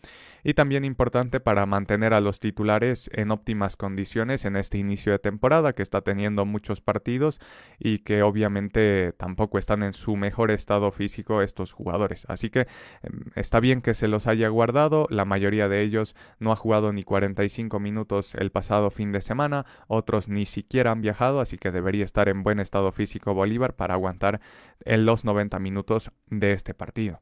y 0.45 0.53
también 0.53 0.85
importante 0.85 1.39
para 1.39 1.65
mantener 1.65 2.13
a 2.13 2.21
los 2.21 2.39
titulares 2.39 3.09
en 3.13 3.31
óptimas 3.31 3.75
condiciones 3.75 4.45
en 4.45 4.55
este 4.57 4.77
inicio 4.77 5.11
de 5.11 5.17
temporada 5.17 5.73
que 5.73 5.81
está 5.81 6.01
teniendo 6.01 6.45
muchos 6.45 6.81
partidos 6.81 7.41
y 7.79 7.99
que 7.99 8.21
obviamente 8.21 9.11
tampoco 9.17 9.57
están 9.57 9.81
en 9.81 9.93
su 9.93 10.15
mejor 10.15 10.51
estado 10.51 10.91
físico 10.91 11.41
estos 11.41 11.73
jugadores. 11.73 12.27
Así 12.29 12.51
que 12.51 12.67
em, 13.01 13.31
está 13.33 13.59
bien 13.59 13.81
que 13.81 13.95
se 13.95 14.07
los 14.07 14.27
haya 14.27 14.47
guardado, 14.49 15.07
la 15.09 15.25
mayoría 15.25 15.67
de 15.67 15.81
ellos 15.81 16.15
no 16.37 16.51
ha 16.51 16.55
jugado 16.55 16.93
ni 16.93 17.03
45 17.03 17.79
minutos 17.79 18.35
el 18.35 18.51
pasado 18.51 18.91
fin 18.91 19.11
de 19.11 19.21
semana, 19.21 19.65
otros 19.87 20.29
ni 20.29 20.45
siquiera 20.45 20.91
han 20.91 21.01
viajado, 21.01 21.41
así 21.41 21.57
que 21.57 21.71
debería 21.71 22.05
estar 22.05 22.29
en 22.29 22.43
buen 22.43 22.59
estado 22.59 22.91
físico 22.91 23.33
Bolívar 23.33 23.75
para 23.75 23.95
aguantar 23.95 24.41
en 24.81 25.07
los 25.07 25.25
90 25.25 25.57
minutos 25.57 26.11
de 26.29 26.51
este 26.51 26.75
partido. 26.75 27.19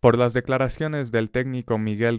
por 0.00 0.18
las 0.18 0.34
declaraciones 0.34 1.12
del 1.12 1.30
técnico 1.30 1.78
Miguel 1.78 2.18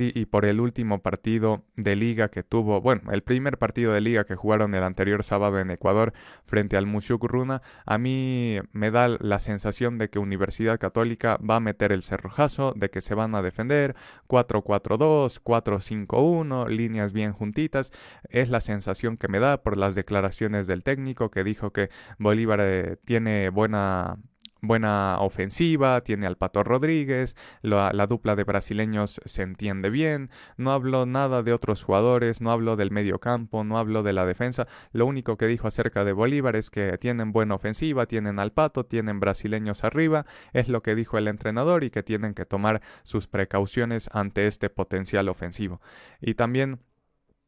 Y 0.00 0.26
por 0.26 0.46
el 0.46 0.60
último 0.60 1.00
partido 1.00 1.64
de 1.76 1.96
liga 1.96 2.28
que 2.28 2.42
tuvo, 2.42 2.80
bueno, 2.80 3.12
el 3.12 3.22
primer 3.22 3.58
partido 3.58 3.92
de 3.92 4.00
liga 4.00 4.24
que 4.24 4.36
jugaron 4.36 4.74
el 4.74 4.82
anterior 4.82 5.22
sábado 5.22 5.58
en 5.60 5.70
Ecuador 5.70 6.12
frente 6.44 6.76
al 6.76 6.86
Mushuk 6.86 7.24
Runa, 7.24 7.62
a 7.86 7.98
mí 7.98 8.58
me 8.72 8.90
da 8.90 9.08
la 9.08 9.38
sensación 9.38 9.98
de 9.98 10.10
que 10.10 10.18
Universidad 10.18 10.78
Católica 10.78 11.38
va 11.38 11.56
a 11.56 11.60
meter 11.60 11.92
el 11.92 12.02
cerrojazo, 12.02 12.72
de 12.76 12.90
que 12.90 13.00
se 13.00 13.14
van 13.14 13.34
a 13.34 13.42
defender 13.42 13.94
4-4-2, 14.28 15.40
4-5-1, 15.42 16.68
líneas 16.68 17.12
bien 17.12 17.32
juntitas, 17.32 17.92
es 18.28 18.50
la 18.50 18.60
sensación 18.60 19.16
que 19.16 19.28
me 19.28 19.38
da 19.38 19.62
por 19.62 19.76
las 19.76 19.94
declaraciones 19.94 20.66
del 20.66 20.82
técnico 20.82 21.30
que 21.30 21.44
dijo 21.44 21.72
que 21.72 21.90
Bolívar 22.18 22.60
eh, 22.62 22.96
tiene 23.04 23.48
buena 23.50 24.18
buena 24.66 25.18
ofensiva, 25.20 26.00
tiene 26.02 26.26
al 26.26 26.36
Pato 26.36 26.62
Rodríguez, 26.62 27.36
la, 27.62 27.90
dupla 28.06 28.36
de 28.36 28.44
brasileños 28.44 29.20
se 29.24 29.42
entiende 29.42 29.90
bien, 29.90 30.30
no 30.56 30.72
hablo 30.72 31.06
nada 31.06 31.42
de 31.42 31.52
otros 31.52 31.82
jugadores, 31.82 32.40
no 32.40 32.52
hablo 32.52 32.76
del 32.76 32.90
medio 32.90 33.18
campo, 33.18 33.64
no 33.64 33.78
hablo 33.78 34.02
de 34.02 34.12
la 34.12 34.26
defensa, 34.26 34.66
lo 34.92 35.06
único 35.06 35.36
que 35.36 35.46
dijo 35.46 35.68
acerca 35.68 36.04
de 36.04 36.12
Bolívar 36.12 36.56
es 36.56 36.70
que 36.70 36.96
tienen 36.98 37.32
buena 37.32 37.54
ofensiva, 37.54 38.06
tienen 38.06 38.38
al 38.38 38.52
Pato, 38.52 38.84
tienen 38.84 39.20
brasileños 39.20 39.84
arriba, 39.84 40.26
es 40.52 40.68
lo 40.68 40.82
que 40.82 40.94
dijo 40.94 41.18
el 41.18 41.28
entrenador 41.28 41.84
y 41.84 41.90
que 41.90 42.02
tienen 42.02 42.34
que 42.34 42.46
tomar 42.46 42.82
sus 43.02 43.26
precauciones 43.26 44.08
ante 44.12 44.46
este 44.46 44.70
potencial 44.70 45.28
ofensivo. 45.28 45.80
Y 46.20 46.34
también 46.34 46.80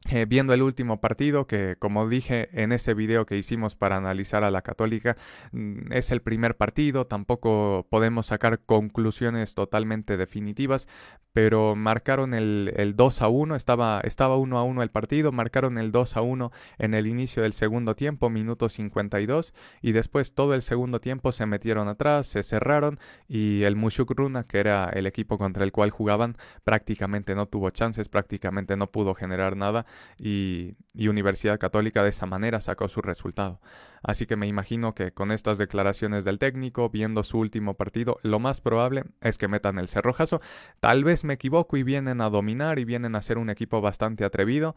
eh, 0.09 0.25
viendo 0.25 0.55
el 0.55 0.63
último 0.63 1.01
partido, 1.01 1.47
que 1.47 1.77
como 1.79 2.09
dije 2.09 2.49
en 2.53 2.71
ese 2.73 2.95
video 2.95 3.27
que 3.27 3.37
hicimos 3.37 3.75
para 3.75 3.97
analizar 3.97 4.45
a 4.45 4.51
la 4.51 4.63
católica, 4.63 5.17
mm, 5.53 5.93
es 5.93 6.13
el 6.13 6.23
primer 6.23 6.57
partido, 6.57 7.07
tampoco 7.07 7.87
podemos 7.91 8.27
sacar 8.27 8.61
conclusiones 8.61 9.55
totalmente 9.55 10.17
definitivas, 10.17 10.87
pero 11.33 11.75
marcaron 11.75 12.35
el, 12.35 12.73
el 12.77 12.95
2 12.95 13.23
a 13.23 13.29
1, 13.29 13.57
estaba, 13.57 14.01
estaba 14.05 14.37
1 14.37 14.59
a 14.59 14.63
1 14.63 14.83
el 14.83 14.91
partido, 14.91 15.33
marcaron 15.33 15.77
el 15.77 15.91
2 15.93 16.17
a 16.17 16.23
1 16.23 16.53
en 16.79 16.95
el 16.95 17.07
inicio 17.07 17.43
del 17.43 17.53
segundo 17.53 17.97
tiempo, 17.97 18.31
minuto 18.31 18.69
52, 18.69 19.55
y 19.83 19.93
después 19.93 20.35
todo 20.35 20.55
el 20.55 20.63
segundo 20.63 21.01
tiempo 21.01 21.33
se 21.33 21.47
metieron 21.47 21.89
atrás, 21.89 22.27
se 22.29 22.43
cerraron, 22.43 23.01
y 23.29 23.65
el 23.65 23.75
Mushuk 23.77 24.13
Runa, 24.17 24.45
que 24.45 24.61
era 24.61 24.89
el 24.91 25.07
equipo 25.07 25.37
contra 25.37 25.65
el 25.65 25.73
cual 25.73 25.91
jugaban, 25.91 26.37
prácticamente 26.65 27.35
no 27.35 27.47
tuvo 27.47 27.71
chances, 27.71 28.09
prácticamente 28.09 28.77
no 28.77 28.91
pudo 28.91 29.15
generar 29.15 29.57
nada, 29.57 29.85
y, 30.19 30.77
Universidad 30.95 31.59
Católica 31.59 32.03
de 32.03 32.11
esa 32.11 32.27
manera 32.27 32.61
sacó 32.61 32.89
su 32.89 33.01
resultado. 33.01 33.61
Así 34.03 34.27
que 34.27 34.37
me 34.37 34.47
imagino 34.47 34.95
que 34.95 35.13
con 35.13 35.31
estas 35.31 35.59
declaraciones 35.59 36.25
del 36.25 36.39
técnico, 36.39 36.91
viendo 36.91 37.23
su 37.23 37.39
último 37.39 37.75
partido, 37.75 38.19
lo 38.23 38.39
más 38.39 38.61
probable 38.61 39.05
es 39.21 39.39
que 39.39 39.49
metan 39.49 39.79
el 39.79 39.89
cerrojazo. 39.89 40.41
Tal 40.81 41.05
vez 41.05 41.25
me 41.25 41.35
equivoco 41.35 41.77
y 41.77 41.83
vienen 41.83 42.21
a 42.21 42.31
dominar 42.31 42.79
y 42.79 42.85
vienen 42.85 43.15
a 43.15 43.23
ser 43.23 43.39
un 43.39 43.51
equipo 43.51 43.81
bastante 43.81 44.25
atrevido. 44.25 44.75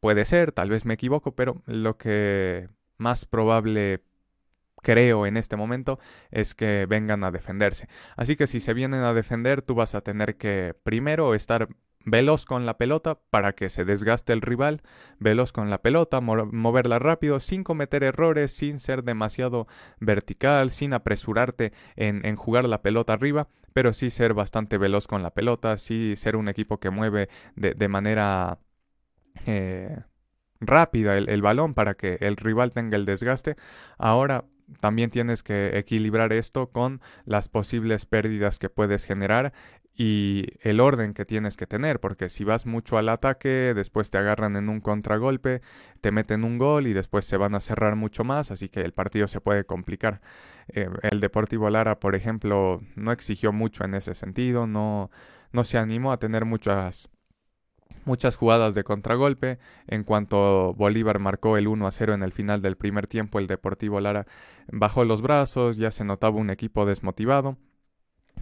Puede 0.00 0.24
ser, 0.24 0.52
tal 0.52 0.70
vez 0.70 0.84
me 0.84 0.94
equivoco, 0.94 1.34
pero 1.34 1.62
lo 1.66 1.96
que 1.96 2.68
más 2.98 3.26
probable 3.26 4.02
creo 4.84 5.26
en 5.26 5.36
este 5.36 5.56
momento 5.56 5.98
es 6.30 6.54
que 6.54 6.86
vengan 6.86 7.24
a 7.24 7.32
defenderse. 7.32 7.88
Así 8.16 8.36
que 8.36 8.46
si 8.46 8.60
se 8.60 8.74
vienen 8.74 9.02
a 9.02 9.14
defender, 9.14 9.62
tú 9.62 9.74
vas 9.74 9.96
a 9.96 10.02
tener 10.02 10.36
que 10.36 10.74
primero 10.84 11.34
estar 11.34 11.68
veloz 12.04 12.44
con 12.44 12.66
la 12.66 12.76
pelota 12.76 13.18
para 13.30 13.54
que 13.54 13.68
se 13.68 13.84
desgaste 13.84 14.32
el 14.32 14.40
rival, 14.40 14.82
veloz 15.18 15.52
con 15.52 15.70
la 15.70 15.82
pelota, 15.82 16.20
moverla 16.20 16.98
rápido, 16.98 17.40
sin 17.40 17.64
cometer 17.64 18.04
errores, 18.04 18.52
sin 18.52 18.78
ser 18.78 19.04
demasiado 19.04 19.66
vertical, 20.00 20.70
sin 20.70 20.92
apresurarte 20.92 21.72
en, 21.96 22.36
jugar 22.36 22.68
la 22.68 22.82
pelota 22.82 23.12
arriba, 23.12 23.48
pero 23.72 23.92
sí 23.92 24.10
ser 24.10 24.34
bastante 24.34 24.78
veloz 24.78 25.06
con 25.06 25.22
la 25.22 25.32
pelota, 25.32 25.76
sí 25.78 26.14
ser 26.16 26.36
un 26.36 26.48
equipo 26.48 26.78
que 26.78 26.90
mueve 26.90 27.28
de, 27.56 27.88
manera 27.88 28.58
eh, 29.46 30.00
rápida 30.60 31.16
el, 31.16 31.28
el 31.28 31.42
balón 31.42 31.74
para 31.74 31.94
que 31.94 32.18
el 32.20 32.36
rival 32.36 32.72
tenga 32.72 32.96
el 32.96 33.04
desgaste. 33.04 33.56
Ahora 33.98 34.44
también 34.80 35.10
tienes 35.10 35.42
que 35.42 35.78
equilibrar 35.78 36.32
esto 36.32 36.70
con 36.70 37.00
las 37.24 37.48
posibles 37.48 38.06
pérdidas 38.06 38.58
que 38.58 38.70
puedes 38.70 39.04
generar 39.04 39.52
y 39.96 40.46
el 40.62 40.80
orden 40.80 41.14
que 41.14 41.24
tienes 41.24 41.56
que 41.56 41.66
tener, 41.66 42.00
porque 42.00 42.28
si 42.28 42.42
vas 42.42 42.66
mucho 42.66 42.98
al 42.98 43.08
ataque, 43.08 43.72
después 43.74 44.10
te 44.10 44.18
agarran 44.18 44.56
en 44.56 44.68
un 44.68 44.80
contragolpe, 44.80 45.62
te 46.00 46.10
meten 46.10 46.42
un 46.42 46.58
gol 46.58 46.88
y 46.88 46.92
después 46.92 47.24
se 47.24 47.36
van 47.36 47.54
a 47.54 47.60
cerrar 47.60 47.94
mucho 47.94 48.24
más, 48.24 48.50
así 48.50 48.68
que 48.68 48.80
el 48.80 48.92
partido 48.92 49.28
se 49.28 49.40
puede 49.40 49.64
complicar. 49.64 50.20
Eh, 50.68 50.88
el 51.02 51.20
Deportivo 51.20 51.70
Lara, 51.70 52.00
por 52.00 52.16
ejemplo, 52.16 52.80
no 52.96 53.12
exigió 53.12 53.52
mucho 53.52 53.84
en 53.84 53.94
ese 53.94 54.14
sentido, 54.14 54.66
no, 54.66 55.10
no 55.52 55.62
se 55.62 55.78
animó 55.78 56.12
a 56.12 56.18
tener 56.18 56.44
muchas 56.44 57.08
muchas 58.04 58.36
jugadas 58.36 58.74
de 58.74 58.84
contragolpe. 58.84 59.58
En 59.86 60.04
cuanto 60.04 60.74
Bolívar 60.74 61.20
marcó 61.20 61.56
el 61.56 61.68
1 61.68 61.86
a 61.86 61.90
0 61.90 62.14
en 62.14 62.22
el 62.22 62.32
final 62.32 62.60
del 62.60 62.76
primer 62.76 63.06
tiempo, 63.06 63.38
el 63.38 63.46
Deportivo 63.46 64.00
Lara 64.00 64.26
bajó 64.70 65.04
los 65.04 65.22
brazos, 65.22 65.76
ya 65.76 65.90
se 65.90 66.04
notaba 66.04 66.36
un 66.36 66.50
equipo 66.50 66.84
desmotivado 66.84 67.56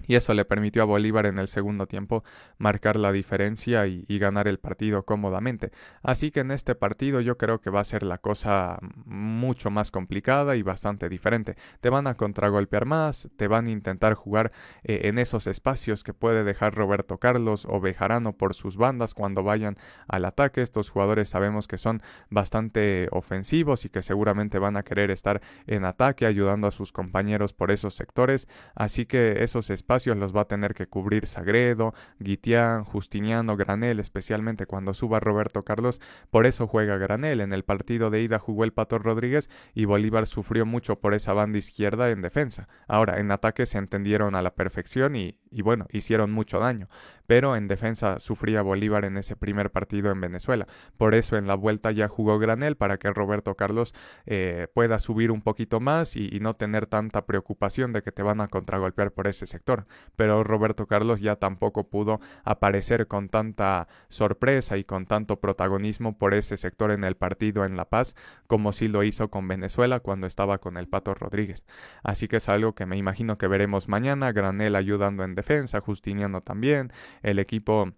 y 0.06 0.16
eso 0.16 0.34
le 0.34 0.44
permitió 0.44 0.82
a 0.82 0.86
Bolívar 0.86 1.26
en 1.26 1.38
el 1.38 1.48
segundo 1.48 1.86
tiempo 1.86 2.24
marcar 2.58 2.96
la 2.96 3.12
diferencia 3.12 3.86
y, 3.86 4.04
ganar 4.22 4.46
el 4.46 4.60
partido 4.60 5.04
cómodamente. 5.04 5.72
Así 6.02 6.30
que 6.30 6.40
en 6.40 6.52
este 6.52 6.76
partido 6.76 7.20
yo 7.20 7.38
creo 7.38 7.60
que 7.60 7.70
va 7.70 7.80
a 7.80 7.84
ser 7.84 8.04
la 8.04 8.18
cosa 8.18 8.78
mucho 9.04 9.68
más 9.68 9.90
complicada 9.90 10.54
y 10.54 10.62
bastante 10.62 11.08
diferente. 11.08 11.56
Te 11.80 11.88
van 11.88 12.06
a 12.06 12.14
contragolpear 12.14 12.86
más, 12.86 13.28
te 13.36 13.48
van 13.48 13.66
a 13.66 13.70
intentar 13.70 14.14
jugar 14.14 14.52
eh, 14.84 15.00
en 15.04 15.18
esos 15.18 15.48
espacios 15.48 16.04
que 16.04 16.14
puede 16.14 16.44
dejar 16.44 16.76
Roberto 16.76 17.18
Carlos 17.18 17.66
o 17.68 17.80
Bejarano 17.80 18.36
por 18.36 18.54
sus 18.54 18.76
bandas 18.76 19.12
cuando 19.12 19.42
vayan 19.42 19.76
al 20.06 20.24
ataque. 20.24 20.62
Estos 20.62 20.88
jugadores 20.88 21.30
sabemos 21.30 21.66
que 21.66 21.78
son 21.78 22.00
bastante 22.30 23.08
ofensivos 23.10 23.84
y 23.84 23.88
que 23.88 24.02
seguramente 24.02 24.60
van 24.60 24.76
a 24.76 24.84
querer 24.84 25.10
estar 25.10 25.40
en 25.66 25.84
ataque 25.84 26.26
ayudando 26.26 26.68
a 26.68 26.70
sus 26.70 26.92
compañeros 26.92 27.52
por 27.54 27.72
esos 27.72 27.94
sectores. 27.94 28.46
Así 28.76 29.04
que 29.04 29.42
esos 29.42 29.70
espacios 29.70 29.91
los 29.98 30.34
va 30.34 30.42
a 30.42 30.48
tener 30.48 30.74
que 30.74 30.86
cubrir 30.86 31.26
Sagredo, 31.26 31.94
Guitián, 32.18 32.84
Justiniano, 32.84 33.56
Granel, 33.56 34.00
especialmente 34.00 34.66
cuando 34.66 34.94
suba 34.94 35.20
Roberto 35.20 35.64
Carlos. 35.64 36.00
Por 36.30 36.46
eso 36.46 36.66
juega 36.66 36.96
Granel. 36.96 37.40
En 37.40 37.52
el 37.52 37.64
partido 37.64 38.10
de 38.10 38.22
ida 38.22 38.38
jugó 38.38 38.64
el 38.64 38.72
Pato 38.72 38.98
Rodríguez 38.98 39.50
y 39.74 39.84
Bolívar 39.84 40.26
sufrió 40.26 40.64
mucho 40.66 41.00
por 41.00 41.14
esa 41.14 41.32
banda 41.32 41.58
izquierda 41.58 42.10
en 42.10 42.22
defensa. 42.22 42.68
Ahora, 42.88 43.20
en 43.20 43.30
ataque 43.30 43.66
se 43.66 43.78
entendieron 43.78 44.34
a 44.34 44.42
la 44.42 44.54
perfección 44.54 45.16
y, 45.16 45.36
bueno, 45.62 45.86
hicieron 45.90 46.32
mucho 46.32 46.58
daño. 46.58 46.88
Pero 47.26 47.56
en 47.56 47.68
defensa 47.68 48.18
sufría 48.18 48.62
Bolívar 48.62 49.04
en 49.04 49.16
ese 49.16 49.36
primer 49.36 49.70
partido 49.70 50.10
en 50.10 50.20
Venezuela. 50.20 50.66
Por 50.96 51.14
eso 51.14 51.36
en 51.36 51.46
la 51.46 51.54
vuelta 51.54 51.90
ya 51.90 52.08
jugó 52.08 52.38
Granel 52.38 52.76
para 52.76 52.98
que 52.98 53.10
Roberto 53.10 53.54
Carlos 53.54 53.94
eh, 54.26 54.68
pueda 54.74 54.98
subir 54.98 55.30
un 55.30 55.42
poquito 55.42 55.80
más 55.80 56.16
y 56.16 56.38
no 56.40 56.54
tener 56.56 56.86
tanta 56.86 57.26
preocupación 57.26 57.92
de 57.92 58.02
que 58.02 58.12
te 58.12 58.22
van 58.22 58.40
a 58.40 58.48
contragolpear 58.48 59.12
por 59.12 59.28
ese 59.28 59.46
sector 59.46 59.81
pero 60.16 60.44
Roberto 60.44 60.86
Carlos 60.86 61.20
ya 61.20 61.36
tampoco 61.36 61.88
pudo 61.88 62.20
aparecer 62.44 63.06
con 63.06 63.28
tanta 63.28 63.88
sorpresa 64.08 64.76
y 64.76 64.84
con 64.84 65.06
tanto 65.06 65.40
protagonismo 65.40 66.18
por 66.18 66.34
ese 66.34 66.56
sector 66.56 66.90
en 66.90 67.04
el 67.04 67.16
partido 67.16 67.64
en 67.64 67.76
La 67.76 67.86
Paz 67.86 68.14
como 68.46 68.72
sí 68.72 68.88
lo 68.88 69.02
hizo 69.02 69.28
con 69.28 69.48
Venezuela 69.48 70.00
cuando 70.00 70.26
estaba 70.26 70.58
con 70.58 70.76
el 70.76 70.88
Pato 70.88 71.14
Rodríguez. 71.14 71.64
Así 72.02 72.28
que 72.28 72.36
es 72.36 72.48
algo 72.48 72.74
que 72.74 72.86
me 72.86 72.96
imagino 72.96 73.36
que 73.36 73.46
veremos 73.46 73.88
mañana, 73.88 74.32
Granel 74.32 74.76
ayudando 74.76 75.24
en 75.24 75.34
defensa, 75.34 75.80
Justiniano 75.80 76.42
también, 76.42 76.92
el 77.22 77.38
equipo 77.38 77.92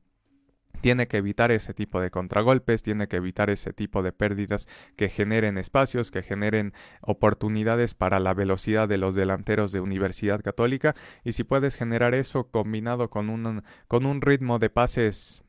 tiene 0.84 1.08
que 1.08 1.16
evitar 1.16 1.50
ese 1.50 1.72
tipo 1.72 1.98
de 1.98 2.10
contragolpes, 2.10 2.82
tiene 2.82 3.08
que 3.08 3.16
evitar 3.16 3.48
ese 3.48 3.72
tipo 3.72 4.02
de 4.02 4.12
pérdidas 4.12 4.68
que 4.96 5.08
generen 5.08 5.56
espacios, 5.56 6.10
que 6.10 6.22
generen 6.22 6.74
oportunidades 7.00 7.94
para 7.94 8.20
la 8.20 8.34
velocidad 8.34 8.86
de 8.86 8.98
los 8.98 9.14
delanteros 9.14 9.72
de 9.72 9.80
Universidad 9.80 10.42
Católica 10.42 10.94
y 11.24 11.32
si 11.32 11.42
puedes 11.42 11.76
generar 11.76 12.14
eso 12.14 12.50
combinado 12.50 13.08
con 13.08 13.30
un, 13.30 13.62
con 13.88 14.04
un 14.04 14.20
ritmo 14.20 14.58
de 14.58 14.68
pases 14.68 15.42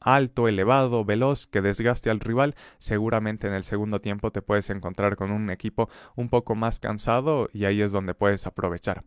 alto, 0.00 0.48
elevado, 0.48 1.04
veloz, 1.04 1.46
que 1.46 1.60
desgaste 1.60 2.10
al 2.10 2.18
rival, 2.18 2.56
seguramente 2.78 3.46
en 3.46 3.54
el 3.54 3.62
segundo 3.62 4.00
tiempo 4.00 4.32
te 4.32 4.42
puedes 4.42 4.70
encontrar 4.70 5.14
con 5.14 5.30
un 5.30 5.50
equipo 5.50 5.88
un 6.16 6.28
poco 6.28 6.56
más 6.56 6.80
cansado 6.80 7.48
y 7.52 7.64
ahí 7.64 7.80
es 7.80 7.92
donde 7.92 8.14
puedes 8.14 8.44
aprovechar. 8.44 9.04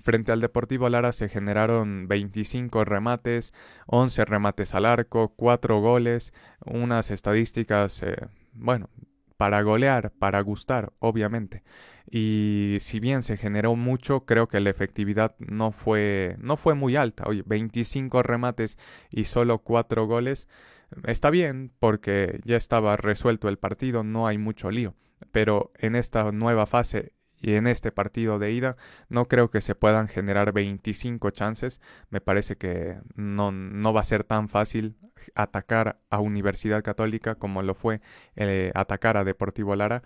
Frente 0.00 0.32
al 0.32 0.40
Deportivo 0.40 0.88
Lara 0.88 1.12
se 1.12 1.28
generaron 1.28 2.08
25 2.08 2.84
remates, 2.84 3.54
11 3.86 4.24
remates 4.24 4.74
al 4.74 4.86
arco, 4.86 5.34
4 5.36 5.80
goles, 5.80 6.32
unas 6.64 7.10
estadísticas, 7.10 8.02
eh, 8.02 8.16
bueno, 8.52 8.90
para 9.36 9.62
golear, 9.62 10.12
para 10.18 10.40
gustar, 10.40 10.92
obviamente. 10.98 11.62
Y 12.10 12.78
si 12.80 13.00
bien 13.00 13.22
se 13.22 13.36
generó 13.36 13.76
mucho, 13.76 14.26
creo 14.26 14.48
que 14.48 14.60
la 14.60 14.70
efectividad 14.70 15.34
no 15.38 15.72
fue, 15.72 16.36
no 16.38 16.56
fue 16.56 16.74
muy 16.74 16.96
alta. 16.96 17.24
Oye, 17.26 17.42
25 17.46 18.22
remates 18.22 18.78
y 19.10 19.24
solo 19.24 19.58
4 19.58 20.06
goles. 20.06 20.48
Está 21.04 21.30
bien 21.30 21.72
porque 21.80 22.40
ya 22.44 22.56
estaba 22.56 22.96
resuelto 22.96 23.48
el 23.48 23.58
partido, 23.58 24.04
no 24.04 24.26
hay 24.26 24.38
mucho 24.38 24.70
lío. 24.70 24.94
Pero 25.32 25.72
en 25.78 25.96
esta 25.96 26.30
nueva 26.30 26.66
fase 26.66 27.12
y 27.44 27.56
en 27.56 27.66
este 27.66 27.92
partido 27.92 28.38
de 28.38 28.52
ida 28.52 28.76
no 29.10 29.28
creo 29.28 29.50
que 29.50 29.60
se 29.60 29.74
puedan 29.74 30.08
generar 30.08 30.52
25 30.52 31.30
chances. 31.30 31.82
Me 32.08 32.22
parece 32.22 32.56
que 32.56 32.98
no, 33.16 33.52
no 33.52 33.92
va 33.92 34.00
a 34.00 34.04
ser 34.04 34.24
tan 34.24 34.48
fácil 34.48 34.96
atacar 35.34 36.00
a 36.08 36.20
Universidad 36.20 36.82
Católica 36.82 37.34
como 37.34 37.60
lo 37.62 37.74
fue 37.74 38.00
eh, 38.36 38.72
atacar 38.74 39.18
a 39.18 39.24
Deportivo 39.24 39.76
Lara. 39.76 40.02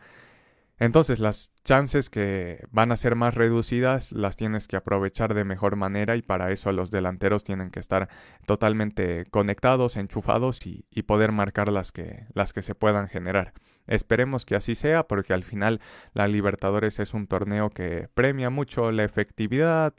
Entonces 0.81 1.21
las 1.21 1.55
chances 1.63 2.11
que 2.11 2.67
van 2.73 2.91
a 2.91 2.97
ser 2.97 3.15
más 3.15 3.37
reducidas 3.37 4.11
las 4.11 4.37
tienes 4.37 4.67
que 4.67 4.77
aprovechar 4.77 5.33
de 5.35 5.45
mejor 5.45 5.77
manera 5.77 6.17
y 6.17 6.23
para 6.23 6.51
eso 6.51 6.73
los 6.73 6.91
delanteros 6.91 7.45
tienen 7.45 7.71
que 7.71 7.79
estar 7.79 8.09
totalmente 8.47 9.27
conectados, 9.31 9.97
enchufados 9.97 10.67
y, 10.67 10.87
y 10.91 11.03
poder 11.03 11.31
marcar 11.31 11.71
las 11.71 11.93
que, 11.93 12.27
las 12.35 12.53
que 12.53 12.63
se 12.63 12.75
puedan 12.75 13.07
generar. 13.07 13.55
Esperemos 13.89 14.45
que 14.47 14.55
así 14.55 14.75
sea 14.75 15.09
porque 15.09 15.33
al 15.33 15.45
final 15.45 15.81
la 16.13 16.29
Libertadores 16.29 17.01
es 17.01 17.15
un 17.15 17.27
torneo 17.27 17.71
que 17.71 18.09
premia 18.15 18.51
mucho 18.51 18.93
la 18.93 19.05
efectividad, 19.05 19.95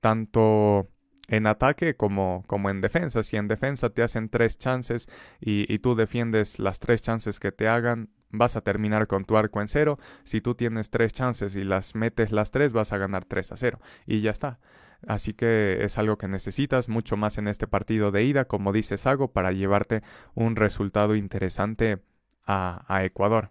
tanto 0.00 0.88
en 1.28 1.46
ataque 1.46 1.96
como, 1.96 2.44
como 2.46 2.70
en 2.70 2.80
defensa. 2.80 3.22
Si 3.22 3.36
en 3.36 3.48
defensa 3.48 3.90
te 3.90 4.02
hacen 4.02 4.28
tres 4.28 4.58
chances 4.58 5.08
y, 5.40 5.72
y, 5.72 5.78
tú 5.78 5.94
defiendes 5.94 6.58
las 6.58 6.80
tres 6.80 7.02
chances 7.02 7.40
que 7.40 7.52
te 7.52 7.68
hagan, 7.68 8.10
vas 8.30 8.56
a 8.56 8.60
terminar 8.60 9.06
con 9.06 9.24
tu 9.24 9.36
arco 9.36 9.60
en 9.60 9.68
cero. 9.68 9.98
Si 10.24 10.40
tú 10.40 10.54
tienes 10.54 10.90
tres 10.90 11.12
chances 11.12 11.56
y 11.56 11.64
las 11.64 11.94
metes 11.94 12.32
las 12.32 12.50
tres, 12.50 12.72
vas 12.72 12.92
a 12.92 12.98
ganar 12.98 13.24
3 13.24 13.52
a 13.52 13.56
0. 13.56 13.80
Y 14.06 14.20
ya 14.20 14.30
está. 14.30 14.58
Así 15.06 15.32
que 15.32 15.82
es 15.82 15.98
algo 15.98 16.18
que 16.18 16.28
necesitas 16.28 16.88
mucho 16.88 17.16
más 17.16 17.38
en 17.38 17.48
este 17.48 17.66
partido 17.66 18.10
de 18.10 18.24
ida, 18.24 18.44
como 18.46 18.72
dice 18.72 18.98
Sago, 18.98 19.32
para 19.32 19.52
llevarte 19.52 20.02
un 20.34 20.56
resultado 20.56 21.16
interesante 21.16 22.02
a, 22.46 23.04
Ecuador. 23.04 23.50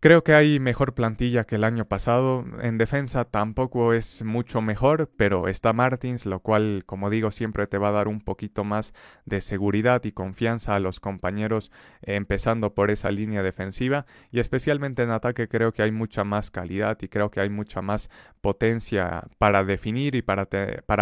Creo 0.00 0.24
que 0.24 0.34
hay 0.34 0.58
mejor 0.58 0.94
plantilla 0.94 1.44
que 1.44 1.54
el 1.54 1.62
año 1.62 1.84
pasado. 1.84 2.44
En 2.60 2.76
defensa 2.76 3.24
tampoco 3.24 3.92
es 3.92 4.24
mucho 4.24 4.60
mejor, 4.60 5.08
pero 5.16 5.46
está 5.46 5.72
Martins, 5.72 6.26
lo 6.26 6.40
cual, 6.40 6.82
como 6.86 7.08
digo, 7.08 7.30
siempre 7.30 7.68
te 7.68 7.78
va 7.78 7.90
a 7.90 7.92
dar 7.92 8.08
un 8.08 8.20
poquito 8.20 8.64
más 8.64 8.94
de 9.26 9.40
seguridad 9.40 10.02
y 10.02 10.10
confianza 10.10 10.74
a 10.74 10.80
los 10.80 10.98
compañeros, 10.98 11.70
empezando 12.00 12.74
por 12.74 12.90
esa 12.90 13.12
línea 13.12 13.44
defensiva. 13.44 14.04
Y 14.32 14.40
especialmente 14.40 15.04
en 15.04 15.10
ataque 15.10 15.46
creo 15.46 15.72
que 15.72 15.84
hay 15.84 15.92
mucha 15.92 16.24
más 16.24 16.50
calidad 16.50 16.98
y 17.00 17.06
creo 17.06 17.30
que 17.30 17.40
hay 17.40 17.50
mucha 17.50 17.80
más 17.80 18.10
potencia 18.40 19.28
para 19.38 19.62
definir 19.62 20.16
y 20.16 20.22
para 20.22 20.48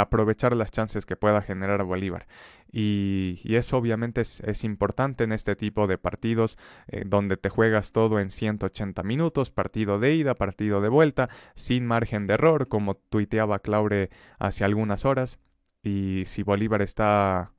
aprovechar 0.03 0.55
las 0.55 0.73
chances 0.73 1.07
que 1.07 1.17
pueda 1.17 1.41
generar 1.41 1.85
Bolívar. 1.85 2.27
Y, 2.73 3.41
y, 3.43 3.57
eso 3.57 3.77
obviamente 3.77 4.21
es, 4.21 4.41
es, 4.41 4.63
importante 4.65 5.25
en 5.25 5.33
este 5.33 5.57
tipo 5.57 5.87
de 5.87 5.99
partidos 5.99 6.57
eh, 6.87 7.03
donde 7.07 7.37
te 7.37 7.49
juegas 7.49 7.93
todo 7.93 8.21
en 8.21 8.31
180 8.31 9.03
minutos, 9.03 9.51
partido 9.51 9.99
de 9.99 10.15
ida, 10.15 10.35
partido 10.35 10.81
de 10.81 10.89
vuelta, 10.89 11.29
sin 11.55 11.87
margen 11.87 12.27
de 12.27 12.35
error, 12.35 12.69
como 12.69 12.95
tuiteaba 12.95 13.59
Claure 13.59 14.11
hace 14.39 14.65
algunas 14.65 15.05
horas. 15.05 15.39
Y 15.83 16.25
si 16.27 16.43
Bolívar 16.43 16.83
está 16.83 17.53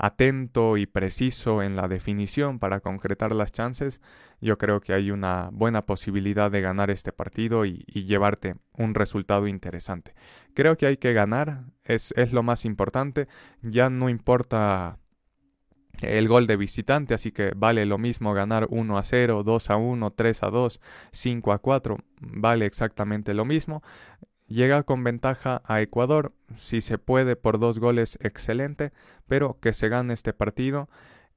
atento 0.00 0.78
y 0.78 0.86
preciso 0.86 1.62
en 1.62 1.76
la 1.76 1.86
definición 1.86 2.58
para 2.58 2.80
concretar 2.80 3.34
las 3.34 3.52
chances, 3.52 4.00
yo 4.40 4.56
creo 4.56 4.80
que 4.80 4.94
hay 4.94 5.10
una 5.10 5.50
buena 5.52 5.84
posibilidad 5.84 6.50
de 6.50 6.62
ganar 6.62 6.90
este 6.90 7.12
partido 7.12 7.66
y, 7.66 7.84
llevarte 8.10 8.56
un 8.72 8.94
resultado 8.94 9.46
interesante. 9.46 10.14
Creo 10.54 10.76
que 10.76 10.86
hay 10.86 10.96
que 10.96 11.12
ganar, 11.12 11.66
es, 11.84 12.12
es 12.16 12.32
lo 12.32 12.42
más 12.42 12.64
importante, 12.64 13.28
ya 13.60 13.90
no 13.90 14.08
importa 14.08 14.98
el 16.00 16.28
gol 16.28 16.46
de 16.46 16.56
visitante, 16.56 17.14
así 17.14 17.30
que 17.30 17.52
vale 17.54 17.84
lo 17.84 17.98
mismo 17.98 18.32
ganar 18.32 18.66
1 18.70 18.98
a 18.98 19.04
0, 19.04 19.42
2 19.44 19.70
a 19.70 19.76
1, 19.76 20.10
3 20.12 20.42
a 20.42 20.50
2, 20.50 20.80
5 21.12 21.52
a 21.52 21.58
4, 21.58 21.98
vale 22.20 22.66
exactamente 22.66 23.34
lo 23.34 23.44
mismo. 23.44 23.82
Llega 24.50 24.82
con 24.82 25.04
ventaja 25.04 25.62
a 25.64 25.80
Ecuador, 25.80 26.32
si 26.56 26.80
se 26.80 26.98
puede 26.98 27.36
por 27.36 27.60
dos 27.60 27.78
goles, 27.78 28.18
excelente, 28.20 28.92
pero 29.28 29.60
que 29.60 29.72
se 29.72 29.88
gane 29.88 30.12
este 30.12 30.32
partido 30.32 30.88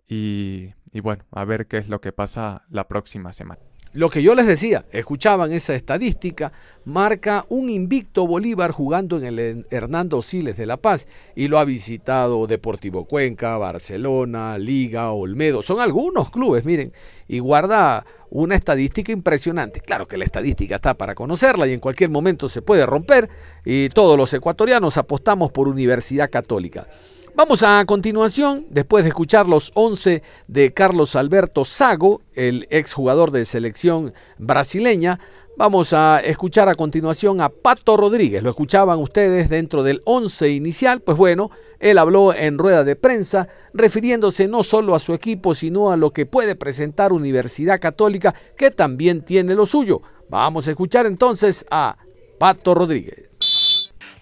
y, 0.08 0.74
y 0.92 1.00
bueno, 1.00 1.24
a 1.30 1.46
ver 1.46 1.68
qué 1.68 1.78
es 1.78 1.90
lo 1.90 2.02
que 2.02 2.12
pasa 2.12 2.66
la 2.72 2.88
próxima 2.88 3.32
semana. 3.32 3.62
Lo 3.94 4.10
que 4.10 4.24
yo 4.24 4.34
les 4.34 4.48
decía, 4.48 4.86
escuchaban 4.92 5.52
esa 5.52 5.76
estadística, 5.76 6.52
marca 6.84 7.46
un 7.50 7.70
invicto 7.70 8.26
Bolívar 8.26 8.72
jugando 8.72 9.20
en 9.20 9.26
el 9.26 9.68
Hernando 9.70 10.24
Siles 10.24 10.58
de 10.58 10.66
La 10.66 10.78
Paz 10.78 11.08
y 11.36 11.48
lo 11.48 11.60
ha 11.60 11.64
visitado 11.64 12.48
Deportivo 12.48 13.06
Cuenca, 13.06 13.56
Barcelona, 13.60 14.58
Liga, 14.58 15.12
Olmedo, 15.12 15.62
son 15.62 15.80
algunos 15.80 16.32
clubes, 16.32 16.66
miren, 16.66 16.92
y 17.28 17.38
guarda 17.38 18.04
una 18.32 18.56
estadística 18.56 19.12
impresionante. 19.12 19.80
Claro 19.80 20.08
que 20.08 20.18
la 20.18 20.26
estadística 20.26 20.78
está 20.78 20.96
para 20.96 21.14
conocerla 21.14 21.68
y 21.68 21.74
en 21.74 21.80
cualquier 21.80 22.10
momento 22.10 22.50
se 22.50 22.64
puede 22.64 22.88
romper 22.88 23.30
y 23.64 23.90
todos 23.90 24.18
los 24.18 24.34
ecuatorianos 24.34 24.98
apostamos 24.98 25.52
por 25.52 25.68
Universidad 25.68 26.32
Católica. 26.32 26.88
Vamos 27.36 27.64
a 27.64 27.84
continuación, 27.86 28.68
después 28.70 29.04
de 29.04 29.08
escuchar 29.08 29.50
los 29.50 29.72
11 29.74 30.22
de 30.48 30.72
Carlos 30.72 31.16
Alberto 31.16 31.66
Sago, 31.66 32.22
el 32.36 32.68
exjugador 32.70 33.32
de 33.32 33.46
selección 33.46 34.14
brasileña, 34.38 35.20
vamos 35.58 35.94
a 35.94 36.20
escuchar 36.20 36.70
a 36.70 36.76
continuación 36.76 37.42
a 37.42 37.50
Pato 37.50 37.98
Rodríguez. 37.98 38.44
Lo 38.44 38.52
escuchaban 38.52 39.00
ustedes 39.00 39.50
dentro 39.50 39.82
del 39.82 40.04
11 40.06 40.52
inicial, 40.52 41.02
pues 41.02 41.18
bueno, 41.18 41.50
él 41.80 41.98
habló 41.98 42.36
en 42.36 42.60
rueda 42.60 42.84
de 42.84 42.96
prensa 42.96 43.48
refiriéndose 43.74 44.48
no 44.48 44.62
solo 44.62 44.94
a 44.94 45.00
su 45.00 45.16
equipo, 45.16 45.56
sino 45.56 45.92
a 45.92 45.98
lo 45.98 46.12
que 46.12 46.28
puede 46.28 46.56
presentar 46.56 47.12
Universidad 47.12 47.82
Católica, 47.82 48.36
que 48.56 48.70
también 48.70 49.26
tiene 49.26 49.56
lo 49.56 49.66
suyo. 49.66 50.04
Vamos 50.30 50.68
a 50.68 50.72
escuchar 50.72 51.08
entonces 51.08 51.66
a 51.72 51.98
Pato 52.38 52.76
Rodríguez. 52.76 53.33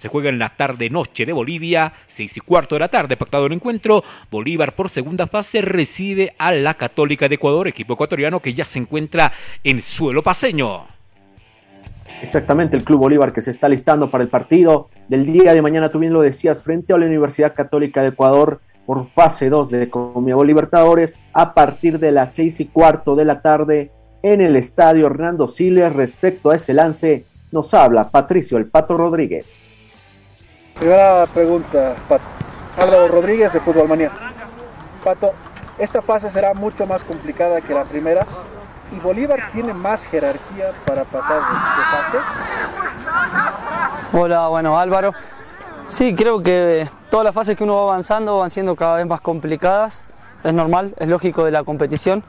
Se 0.02 0.08
juega 0.08 0.30
en 0.30 0.40
la 0.40 0.50
tarde-noche 0.50 1.28
de 1.28 1.32
Bolivia, 1.32 1.94
seis 2.08 2.36
y 2.36 2.40
cuarto 2.40 2.74
de 2.74 2.80
la 2.80 2.88
tarde, 2.88 3.18
pactado 3.18 3.46
el 3.46 3.54
encuentro. 3.54 4.04
Bolívar 4.32 4.74
por 4.74 4.90
segunda 4.90 5.28
fase 5.28 5.62
recibe 5.62 6.34
a 6.40 6.52
la 6.54 6.74
Católica 6.74 7.30
de 7.30 7.36
Ecuador, 7.36 7.68
equipo 7.68 7.94
ecuatoriano 7.94 8.40
que 8.40 8.56
ya 8.56 8.66
se 8.66 8.80
encuentra 8.80 9.32
en 9.64 9.80
suelo 9.84 10.24
paseño. 10.24 10.88
Exactamente, 12.24 12.76
el 12.76 12.84
Club 12.84 13.02
Bolívar 13.02 13.32
que 13.32 13.44
se 13.44 13.52
está 13.52 13.70
listando 13.70 14.10
para 14.10 14.24
el 14.24 14.30
partido 14.32 14.90
del 15.08 15.32
día 15.32 15.54
de 15.54 15.62
mañana, 15.62 15.90
tú 15.90 16.00
bien 16.00 16.14
lo 16.14 16.24
decías, 16.24 16.64
frente 16.64 16.94
a 16.94 16.98
la 16.98 17.06
Universidad 17.06 17.54
Católica 17.54 18.02
de 18.02 18.08
Ecuador 18.08 18.60
por 18.88 19.08
fase 19.12 19.50
2 19.50 19.70
de 19.70 19.92
Conmebol 19.92 20.48
Libertadores 20.48 21.16
a 21.32 21.54
partir 21.54 22.00
de 22.00 22.12
las 22.12 22.34
seis 22.34 22.60
y 22.60 22.66
cuarto 22.66 23.16
de 23.16 23.26
la 23.26 23.44
tarde 23.44 23.92
en 24.24 24.42
el 24.42 24.56
estadio 24.56 25.06
Hernando 25.06 25.48
Siles. 25.48 25.94
Respecto 25.94 26.50
a 26.50 26.56
ese 26.56 26.74
lance, 26.74 27.24
nos 27.52 27.76
habla 27.76 28.10
Patricio 28.10 28.58
El 28.58 28.66
Pato 28.66 28.98
Rodríguez. 28.98 29.60
Primera 30.76 31.26
pregunta, 31.34 31.96
Pato. 32.08 32.24
Álvaro 32.78 33.08
Rodríguez 33.08 33.54
de 33.54 33.60
Fútbol 33.60 33.88
Manía. 33.88 34.12
Pato, 35.04 35.34
esta 35.78 36.02
fase 36.02 36.30
será 36.30 36.54
mucho 36.54 36.86
más 36.86 37.04
complicada 37.04 37.62
que 37.62 37.74
la 37.74 37.84
primera 37.84 38.26
y 38.92 39.00
Bolívar 39.00 39.52
tiene 39.52 39.74
más 39.74 40.04
jerarquía 40.04 40.72
para 40.86 41.04
pasar 41.06 41.38
de, 41.38 41.84
fase. 41.98 42.18
Hola, 44.14 44.48
bueno 44.48 44.80
Álvaro. 44.80 45.14
Sí, 45.86 46.16
creo 46.16 46.42
que 46.42 46.88
todas 47.10 47.26
las 47.26 47.34
fases 47.34 47.58
que 47.58 47.64
uno 47.64 47.76
va 47.78 47.94
avanzando 47.94 48.40
van 48.40 48.50
siendo 48.50 48.76
cada 48.76 48.98
vez 48.98 49.08
más 49.08 49.22
complicadas. 49.22 50.06
Es 50.44 50.54
normal, 50.54 50.94
es 50.98 51.08
lógico 51.08 51.46
de 51.46 51.52
la 51.52 51.64
competición. 51.64 52.24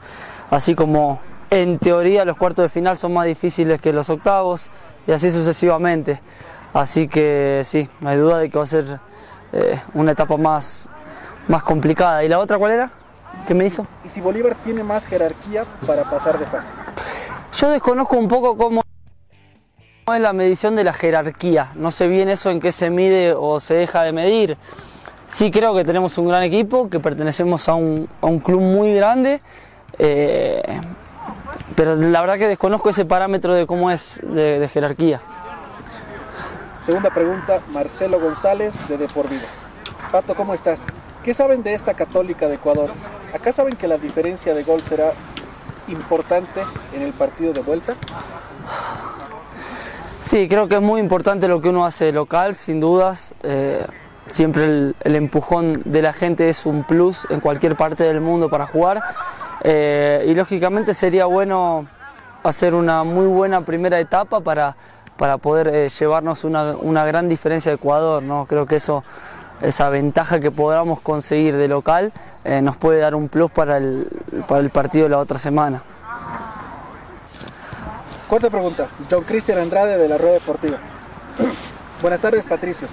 Así 0.49 0.75
como 0.75 1.19
en 1.49 1.79
teoría 1.79 2.25
los 2.25 2.37
cuartos 2.37 2.63
de 2.63 2.69
final 2.69 2.97
son 2.97 3.13
más 3.13 3.25
difíciles 3.25 3.79
que 3.79 3.93
los 3.93 4.09
octavos 4.09 4.69
y 5.05 5.11
así 5.11 5.31
sucesivamente. 5.31 6.21
Así 6.73 7.07
que 7.07 7.61
sí, 7.63 7.87
no 8.01 8.09
hay 8.09 8.17
duda 8.17 8.39
de 8.39 8.49
que 8.49 8.57
va 8.57 8.63
a 8.63 8.67
ser 8.67 8.99
eh, 9.51 9.79
una 9.93 10.13
etapa 10.13 10.37
más, 10.37 10.89
más 11.47 11.63
complicada. 11.63 12.23
¿Y 12.23 12.29
la 12.29 12.39
otra 12.39 12.57
cuál 12.57 12.71
era? 12.71 12.91
¿Qué 13.47 13.53
me 13.53 13.65
hizo? 13.65 13.85
¿Y 14.03 14.09
si 14.09 14.21
Bolívar 14.21 14.55
tiene 14.63 14.83
más 14.83 15.05
jerarquía 15.05 15.65
para 15.85 16.03
pasar 16.03 16.39
de 16.39 16.45
fase? 16.45 16.69
Yo 17.53 17.69
desconozco 17.69 18.17
un 18.17 18.27
poco 18.27 18.57
cómo 18.57 18.81
es 20.13 20.21
la 20.21 20.33
medición 20.33 20.75
de 20.75 20.83
la 20.83 20.93
jerarquía. 20.93 21.71
No 21.75 21.91
sé 21.91 22.07
bien 22.07 22.29
eso 22.29 22.49
en 22.49 22.59
qué 22.59 22.71
se 22.71 22.89
mide 22.89 23.33
o 23.37 23.59
se 23.59 23.75
deja 23.75 24.01
de 24.01 24.11
medir. 24.11 24.57
Sí 25.27 25.51
creo 25.51 25.75
que 25.75 25.83
tenemos 25.83 26.17
un 26.17 26.27
gran 26.27 26.43
equipo, 26.43 26.89
que 26.89 26.99
pertenecemos 26.99 27.69
a 27.69 27.75
un, 27.75 28.09
a 28.21 28.25
un 28.25 28.39
club 28.39 28.61
muy 28.61 28.93
grande. 28.95 29.41
Eh, 29.99 30.63
pero 31.75 31.95
la 31.95 32.21
verdad 32.21 32.37
que 32.37 32.47
desconozco 32.47 32.89
ese 32.89 33.05
parámetro 33.05 33.53
de 33.53 33.67
cómo 33.67 33.91
es 33.91 34.19
de, 34.23 34.59
de 34.59 34.67
jerarquía. 34.67 35.21
Segunda 36.85 37.11
pregunta, 37.11 37.61
Marcelo 37.71 38.19
González 38.19 38.75
de 38.89 38.97
Depor 38.97 39.29
Vida. 39.29 39.47
Pato, 40.11 40.35
¿cómo 40.35 40.53
estás? 40.53 40.85
¿Qué 41.23 41.33
saben 41.33 41.63
de 41.63 41.73
esta 41.73 41.93
católica 41.93 42.49
de 42.49 42.55
Ecuador? 42.55 42.89
¿Acá 43.33 43.53
saben 43.53 43.77
que 43.77 43.87
la 43.87 43.97
diferencia 43.97 44.53
de 44.53 44.63
gol 44.63 44.81
será 44.81 45.13
importante 45.87 46.61
en 46.93 47.03
el 47.03 47.13
partido 47.13 47.53
de 47.53 47.61
vuelta? 47.61 47.93
Sí, 50.19 50.49
creo 50.49 50.67
que 50.67 50.75
es 50.75 50.81
muy 50.81 50.99
importante 50.99 51.47
lo 51.47 51.61
que 51.61 51.69
uno 51.69 51.85
hace 51.85 52.11
local, 52.11 52.53
sin 52.53 52.81
dudas. 52.81 53.33
Eh, 53.43 53.85
siempre 54.27 54.65
el, 54.65 54.95
el, 55.05 55.15
empujón 55.15 55.83
de 55.85 56.01
la 56.01 56.11
gente 56.11 56.49
es 56.49 56.65
un 56.65 56.83
plus 56.83 57.25
en 57.29 57.39
cualquier 57.39 57.77
parte 57.77 58.03
del 58.03 58.19
mundo 58.19 58.49
para 58.49 58.67
jugar. 58.67 59.01
Eh, 59.63 60.25
y 60.27 60.33
lógicamente 60.35 60.93
sería 60.93 61.27
bueno 61.27 61.87
hacer 62.43 62.75
una 62.75 63.05
muy 63.05 63.25
buena 63.25 63.61
primera 63.61 64.01
etapa 64.01 64.41
para 64.41 64.75
para 65.17 65.37
poder 65.37 65.67
eh, 65.67 65.89
llevarnos 65.89 66.43
una, 66.43 66.75
una, 66.75 67.05
gran 67.05 67.29
diferencia 67.29 67.71
de 67.71 67.75
Ecuador. 67.75 68.23
¿no? 68.23 68.45
Creo 68.45 68.65
que 68.65 68.77
eso, 68.77 69.03
esa 69.61 69.89
ventaja 69.89 70.39
que 70.39 70.51
podamos 70.51 71.01
conseguir 71.01 71.55
de 71.57 71.67
local 71.67 72.11
eh, 72.43 72.61
nos 72.61 72.77
puede 72.77 72.99
dar 72.99 73.15
un 73.15 73.29
plus 73.29 73.51
para 73.51 73.77
el, 73.77 74.07
para 74.47 74.61
el 74.61 74.69
partido 74.69 75.05
de 75.05 75.09
la 75.09 75.19
otra 75.19 75.37
semana. 75.37 75.81
Cuarta 78.27 78.49
pregunta, 78.49 78.87
John 79.09 79.23
Cristian 79.23 79.59
Andrade 79.59 79.97
de 79.97 80.07
la 80.07 80.17
Rueda 80.17 80.33
Deportiva. 80.33 80.77
Buenas 82.01 82.19
tardes 82.19 82.43
Patricio. 82.45 82.87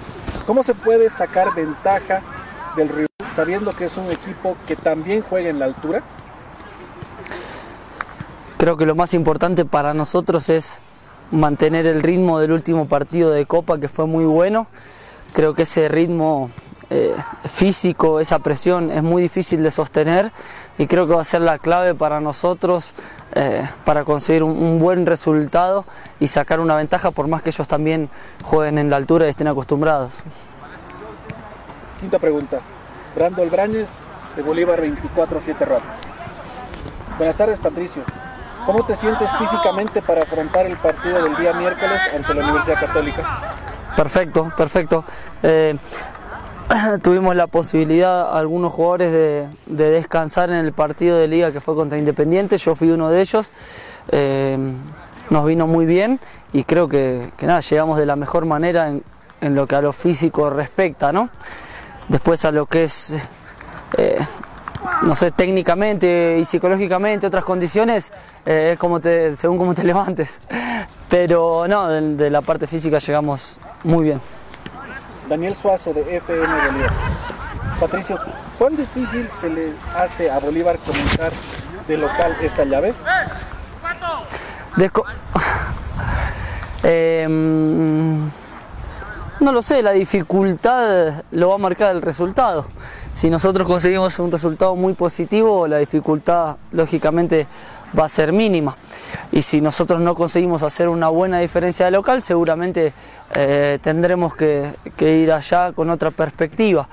¿Cómo 0.45 0.63
se 0.63 0.73
puede 0.75 1.09
sacar 1.09 1.53
ventaja 1.55 2.21
del 2.75 2.89
rival 2.89 3.07
sabiendo 3.25 3.71
que 3.71 3.85
es 3.85 3.97
un 3.97 4.11
equipo 4.11 4.55
que 4.67 4.75
también 4.75 5.21
juega 5.21 5.49
en 5.49 5.59
la 5.59 5.65
altura? 5.65 6.03
Creo 8.57 8.77
que 8.77 8.85
lo 8.85 8.93
más 8.93 9.13
importante 9.13 9.65
para 9.65 9.93
nosotros 9.93 10.49
es 10.49 10.79
mantener 11.31 11.87
el 11.87 12.03
ritmo 12.03 12.39
del 12.39 12.51
último 12.51 12.87
partido 12.87 13.31
de 13.31 13.45
Copa 13.45 13.79
que 13.79 13.87
fue 13.87 14.05
muy 14.05 14.25
bueno. 14.25 14.67
Creo 15.33 15.53
que 15.53 15.63
ese 15.63 15.87
ritmo 15.87 16.49
eh, 16.89 17.15
físico, 17.45 18.19
esa 18.19 18.39
presión 18.39 18.91
es 18.91 19.01
muy 19.01 19.21
difícil 19.21 19.63
de 19.63 19.71
sostener 19.71 20.31
y 20.77 20.87
creo 20.87 21.07
que 21.07 21.13
va 21.13 21.21
a 21.21 21.23
ser 21.23 21.39
la 21.39 21.57
clave 21.57 21.95
para 21.95 22.19
nosotros 22.19 22.93
eh, 23.33 23.65
para 23.85 24.03
conseguir 24.03 24.43
un, 24.43 24.77
buen 24.77 25.05
resultado 25.05 25.85
y 26.19 26.27
sacar 26.27 26.59
una 26.59 26.75
ventaja 26.75 27.11
por 27.11 27.29
más 27.29 27.41
que 27.41 27.49
ellos 27.49 27.65
también 27.65 28.09
jueguen 28.43 28.77
en 28.77 28.89
la 28.89 28.97
altura 28.97 29.25
y 29.25 29.29
estén 29.29 29.47
acostumbrados. 29.47 30.15
Quinta 32.01 32.19
pregunta. 32.19 32.59
Brando 33.15 33.45
Brañez 33.45 33.87
de 34.35 34.41
Bolívar 34.41 34.81
24-7 34.81 35.59
Rap. 35.59 35.81
Buenas 37.17 37.35
tardes 37.37 37.57
Patricio. 37.59 38.03
¿Cómo 38.65 38.83
te 38.85 38.95
sientes 38.95 39.29
físicamente 39.37 40.01
para 40.01 40.23
afrontar 40.23 40.65
el 40.65 40.77
partido 40.77 41.23
del 41.23 41.35
día 41.35 41.53
miércoles 41.53 42.01
ante 42.15 42.33
la 42.33 42.43
Universidad 42.43 42.79
Católica? 42.79 43.55
Perfecto, 43.95 44.51
perfecto. 44.55 45.03
Eh, 45.43 45.77
tuvimos 47.03 47.35
la 47.35 47.47
posibilidad, 47.47 48.37
algunos 48.37 48.71
jugadores, 48.73 49.11
de, 49.11 49.47
de, 49.65 49.89
descansar 49.89 50.49
en 50.49 50.57
el 50.57 50.73
partido 50.73 51.17
de 51.17 51.27
liga 51.27 51.51
que 51.51 51.59
fue 51.59 51.75
contra 51.75 51.97
Independiente. 51.97 52.57
Yo 52.57 52.75
fui 52.75 52.91
uno 52.91 53.09
de 53.09 53.21
ellos. 53.21 53.51
Eh, 54.09 54.57
nos 55.31 55.45
vino 55.45 55.65
muy 55.65 55.85
bien 55.85 56.19
y 56.51 56.65
creo 56.65 56.87
que, 56.89 57.31
nada, 57.41 57.61
llegamos 57.61 57.97
de 57.97 58.05
la 58.05 58.15
mejor 58.15 58.45
manera 58.45 58.89
en, 58.89 59.03
en, 59.39 59.55
lo 59.55 59.65
que 59.65 59.75
a 59.75 59.81
lo 59.81 59.93
físico 59.93 60.49
respecta, 60.49 61.13
¿no? 61.13 61.29
Después 62.09 62.43
a 62.43 62.51
lo 62.51 62.65
que 62.65 62.83
es, 62.83 63.15
eh, 63.97 64.19
no 65.03 65.15
sé, 65.15 65.31
técnicamente 65.31 66.37
y 66.39 66.45
psicológicamente, 66.45 67.27
otras 67.27 67.43
condiciones, 67.43 68.11
eh, 68.45 68.75
como 68.79 68.99
te, 68.99 69.35
según 69.35 69.57
cómo 69.57 69.73
te 69.73 69.83
levantes. 69.85 70.39
Pero 71.09 71.67
no, 71.67 71.87
de, 71.87 72.15
de 72.15 72.29
la 72.29 72.41
parte 72.41 72.67
física 72.67 72.99
llegamos 72.99 73.59
muy 73.83 74.05
bien. 74.05 74.21
Daniel 75.27 75.55
Suazo 75.55 75.93
de 75.93 76.17
FM 76.17 76.45
Bolívar. 76.45 76.91
Patricio, 77.79 78.19
¿cuán 78.59 78.75
difícil 78.75 79.27
se 79.29 79.49
les 79.49 79.73
hace 79.95 80.29
a 80.29 80.39
Bolívar 80.39 80.77
comenzar 80.79 81.31
de 81.87 81.97
local 81.97 82.35
esta 82.41 82.63
llave? 82.63 82.93
Eh, 86.83 87.27
no 89.41 89.51
lo 89.51 89.61
sé, 89.61 89.81
la 89.81 89.91
dificultad 89.91 91.23
lo 91.31 91.49
va 91.49 91.55
a 91.55 91.57
marcar 91.57 91.95
el 91.95 92.01
resultado. 92.01 92.67
Si 93.13 93.29
nosotros 93.29 93.67
conseguimos 93.67 94.17
un 94.19 94.31
resultado 94.31 94.75
muy 94.75 94.93
positivo, 94.93 95.67
la 95.67 95.79
dificultad 95.79 96.57
lógicamente 96.71 97.47
va 97.97 98.05
a 98.05 98.09
ser 98.09 98.31
mínima. 98.31 98.75
Y 99.31 99.41
si 99.41 99.61
nosotros 99.61 99.99
no 99.99 100.15
conseguimos 100.15 100.63
hacer 100.63 100.87
una 100.87 101.09
buena 101.09 101.39
diferencia 101.39 101.85
de 101.85 101.91
local, 101.91 102.21
seguramente 102.21 102.93
eh, 103.33 103.79
tendremos 103.81 104.35
que, 104.35 104.73
ir 104.99 105.31
allá 105.31 105.71
con 105.73 105.89
otra 105.89 106.11
perspectiva. 106.11 106.87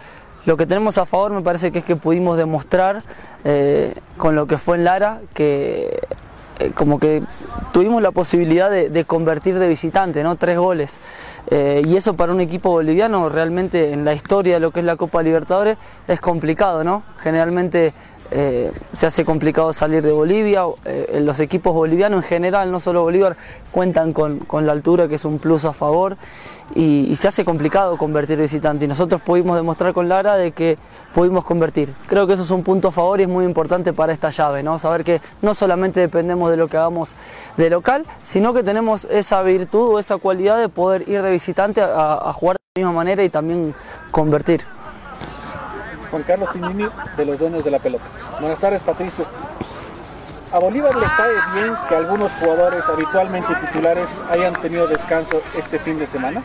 Lo 0.46 0.56
que 0.56 0.66
tenemos 0.66 0.96
a 0.98 1.04
favor 1.04 1.32
me 1.32 1.42
parece 1.42 1.70
que 1.70 1.80
es 1.80 1.84
que 1.84 1.96
pudimos 1.96 2.38
demostrar 2.38 3.02
eh, 3.44 3.94
con 4.16 4.34
lo 4.34 4.46
que 4.46 4.56
fue 4.56 4.78
en 4.78 4.84
Lara 4.84 5.20
que 5.34 6.00
como 6.74 6.98
que 6.98 7.22
tuvimos 7.72 8.02
la 8.02 8.10
posibilidad 8.10 8.70
de, 8.70 8.88
de, 8.88 9.04
convertir 9.04 9.58
de 9.58 9.68
visitante, 9.68 10.22
¿no? 10.22 10.36
Tres 10.36 10.58
goles. 10.58 10.98
Eh, 11.50 11.82
y 11.86 11.96
eso 11.96 12.14
para 12.14 12.32
un 12.32 12.40
equipo 12.40 12.70
boliviano 12.70 13.28
realmente 13.28 13.92
en 13.92 14.04
la 14.04 14.12
historia 14.12 14.54
de 14.54 14.60
lo 14.60 14.70
que 14.70 14.80
es 14.80 14.86
la 14.86 14.96
Copa 14.96 15.22
Libertadores 15.22 15.78
es 16.06 16.20
complicado, 16.20 16.84
¿no? 16.84 17.02
Generalmente 17.18 17.94
eh, 18.30 18.72
se 18.92 19.06
hace 19.06 19.24
complicado 19.24 19.72
salir 19.72 20.02
de 20.02 20.12
Bolivia. 20.12 20.64
Eh, 20.84 21.20
los 21.22 21.40
equipos 21.40 21.74
bolivianos 21.74 22.24
en 22.24 22.28
general, 22.28 22.70
no 22.70 22.80
solo 22.80 23.02
Bolívar, 23.02 23.36
cuentan 23.72 24.12
con, 24.12 24.40
con, 24.40 24.66
la 24.66 24.72
altura, 24.72 25.08
que 25.08 25.14
es 25.14 25.24
un 25.24 25.38
plus 25.38 25.64
a 25.64 25.72
favor, 25.72 26.16
y, 26.74 27.14
se 27.16 27.28
hace 27.28 27.44
complicado 27.44 27.96
convertir 27.96 28.38
visitante. 28.38 28.84
Y 28.84 28.88
nosotros 28.88 29.20
pudimos 29.22 29.56
demostrar 29.56 29.94
con 29.94 30.08
Lara 30.08 30.36
de 30.36 30.52
que 30.52 30.78
pudimos 31.14 31.44
convertir. 31.44 31.92
Creo 32.06 32.26
que 32.26 32.34
eso 32.34 32.42
es 32.42 32.50
un 32.50 32.62
punto 32.62 32.88
a 32.88 32.92
favor 32.92 33.20
y 33.20 33.22
es 33.22 33.28
muy 33.28 33.44
importante 33.44 33.92
para 33.92 34.12
esta 34.12 34.30
llave, 34.30 34.62
¿no? 34.62 34.78
Saber 34.78 35.04
que 35.04 35.20
no 35.40 35.54
solamente 35.54 36.00
dependemos 36.00 36.50
de 36.50 36.58
lo 36.58 36.68
que 36.68 36.76
hagamos 36.76 37.14
de 37.56 37.70
local, 37.70 38.04
sino 38.22 38.52
que 38.52 38.62
tenemos 38.62 39.06
esa 39.06 39.42
virtud 39.42 39.94
o 39.94 39.98
esa 39.98 40.18
cualidad 40.18 40.58
de 40.58 40.68
poder 40.68 41.08
ir 41.08 41.22
de 41.22 41.30
visitante 41.30 41.80
a 41.82 42.32
jugar 42.34 42.56
de 42.56 42.82
la 42.82 42.88
misma 42.88 42.92
manera 42.98 43.24
y 43.24 43.30
también 43.30 43.74
convertir. 44.10 44.77
Juan 46.10 46.22
Carlos 46.22 46.50
Tinini 46.52 46.86
de 47.16 47.24
los 47.24 47.38
Dueños 47.38 47.64
de 47.64 47.70
la 47.70 47.78
Pelota. 47.78 48.04
Buenas 48.40 48.58
tardes, 48.58 48.82
Patricio. 48.82 49.24
¿A 50.50 50.58
Bolívar 50.58 50.94
le 50.94 51.06
cae 51.06 51.34
bien 51.54 51.74
que 51.88 51.96
algunos 51.96 52.32
jugadores 52.34 52.88
habitualmente 52.88 53.54
titulares 53.54 54.08
hayan 54.30 54.54
tenido 54.60 54.86
descanso 54.86 55.42
este 55.58 55.78
fin 55.78 55.98
de 55.98 56.06
semana? 56.06 56.42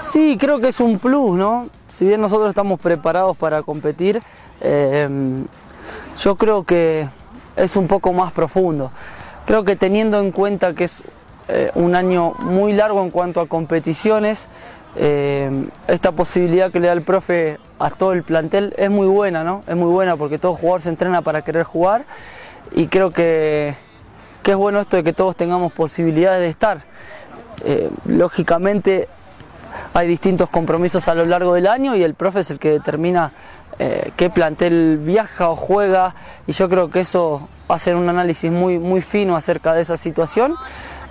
Sí, 0.00 0.36
creo 0.38 0.58
que 0.60 0.68
es 0.68 0.80
un 0.80 0.98
plus, 0.98 1.36
¿no? 1.36 1.68
Si 1.88 2.04
bien 2.04 2.20
nosotros 2.20 2.48
estamos 2.48 2.80
preparados 2.80 3.36
para 3.36 3.62
competir, 3.62 4.22
eh, 4.60 5.08
yo 6.18 6.34
creo 6.36 6.64
que 6.64 7.08
es 7.54 7.76
un 7.76 7.86
poco 7.86 8.12
más 8.12 8.32
profundo. 8.32 8.90
Creo 9.46 9.64
que 9.64 9.76
teniendo 9.76 10.20
en 10.20 10.32
cuenta 10.32 10.74
que 10.74 10.84
es 10.84 11.04
eh, 11.48 11.70
un 11.74 11.94
año 11.94 12.32
muy 12.40 12.72
largo 12.72 13.02
en 13.02 13.10
cuanto 13.10 13.40
a 13.40 13.46
competiciones, 13.46 14.48
eh, 14.98 15.68
esta 15.88 16.12
posibilidad 16.12 16.70
que 16.70 16.80
le 16.80 16.86
da 16.86 16.92
el 16.94 17.02
profe 17.02 17.58
a 17.78 17.90
todo 17.90 18.12
el 18.12 18.22
plantel 18.22 18.74
es 18.76 18.90
muy 18.90 19.06
buena, 19.06 19.44
¿no? 19.44 19.62
Es 19.66 19.76
muy 19.76 19.90
buena 19.90 20.16
porque 20.16 20.38
todo 20.38 20.54
jugador 20.54 20.80
se 20.80 20.88
entrena 20.88 21.22
para 21.22 21.42
querer 21.42 21.64
jugar 21.64 22.04
y 22.72 22.86
creo 22.86 23.10
que, 23.10 23.74
que 24.42 24.52
es 24.52 24.56
bueno 24.56 24.80
esto 24.80 24.96
de 24.96 25.04
que 25.04 25.12
todos 25.12 25.36
tengamos 25.36 25.72
posibilidades 25.72 26.40
de 26.40 26.48
estar. 26.48 26.84
Eh, 27.64 27.90
lógicamente 28.06 29.08
hay 29.92 30.08
distintos 30.08 30.48
compromisos 30.50 31.08
a 31.08 31.14
lo 31.14 31.24
largo 31.24 31.54
del 31.54 31.66
año 31.66 31.94
y 31.94 32.02
el 32.02 32.14
profe 32.14 32.40
es 32.40 32.50
el 32.50 32.58
que 32.58 32.70
determina 32.70 33.32
eh, 33.78 34.12
qué 34.16 34.30
plantel 34.30 34.98
viaja 34.98 35.50
o 35.50 35.56
juega 35.56 36.14
y 36.46 36.52
yo 36.52 36.68
creo 36.68 36.90
que 36.90 37.00
eso 37.00 37.48
ser 37.78 37.96
un 37.96 38.08
análisis 38.08 38.50
muy, 38.50 38.78
muy 38.78 39.00
fino 39.00 39.36
acerca 39.36 39.74
de 39.74 39.82
esa 39.82 39.96
situación. 39.96 40.54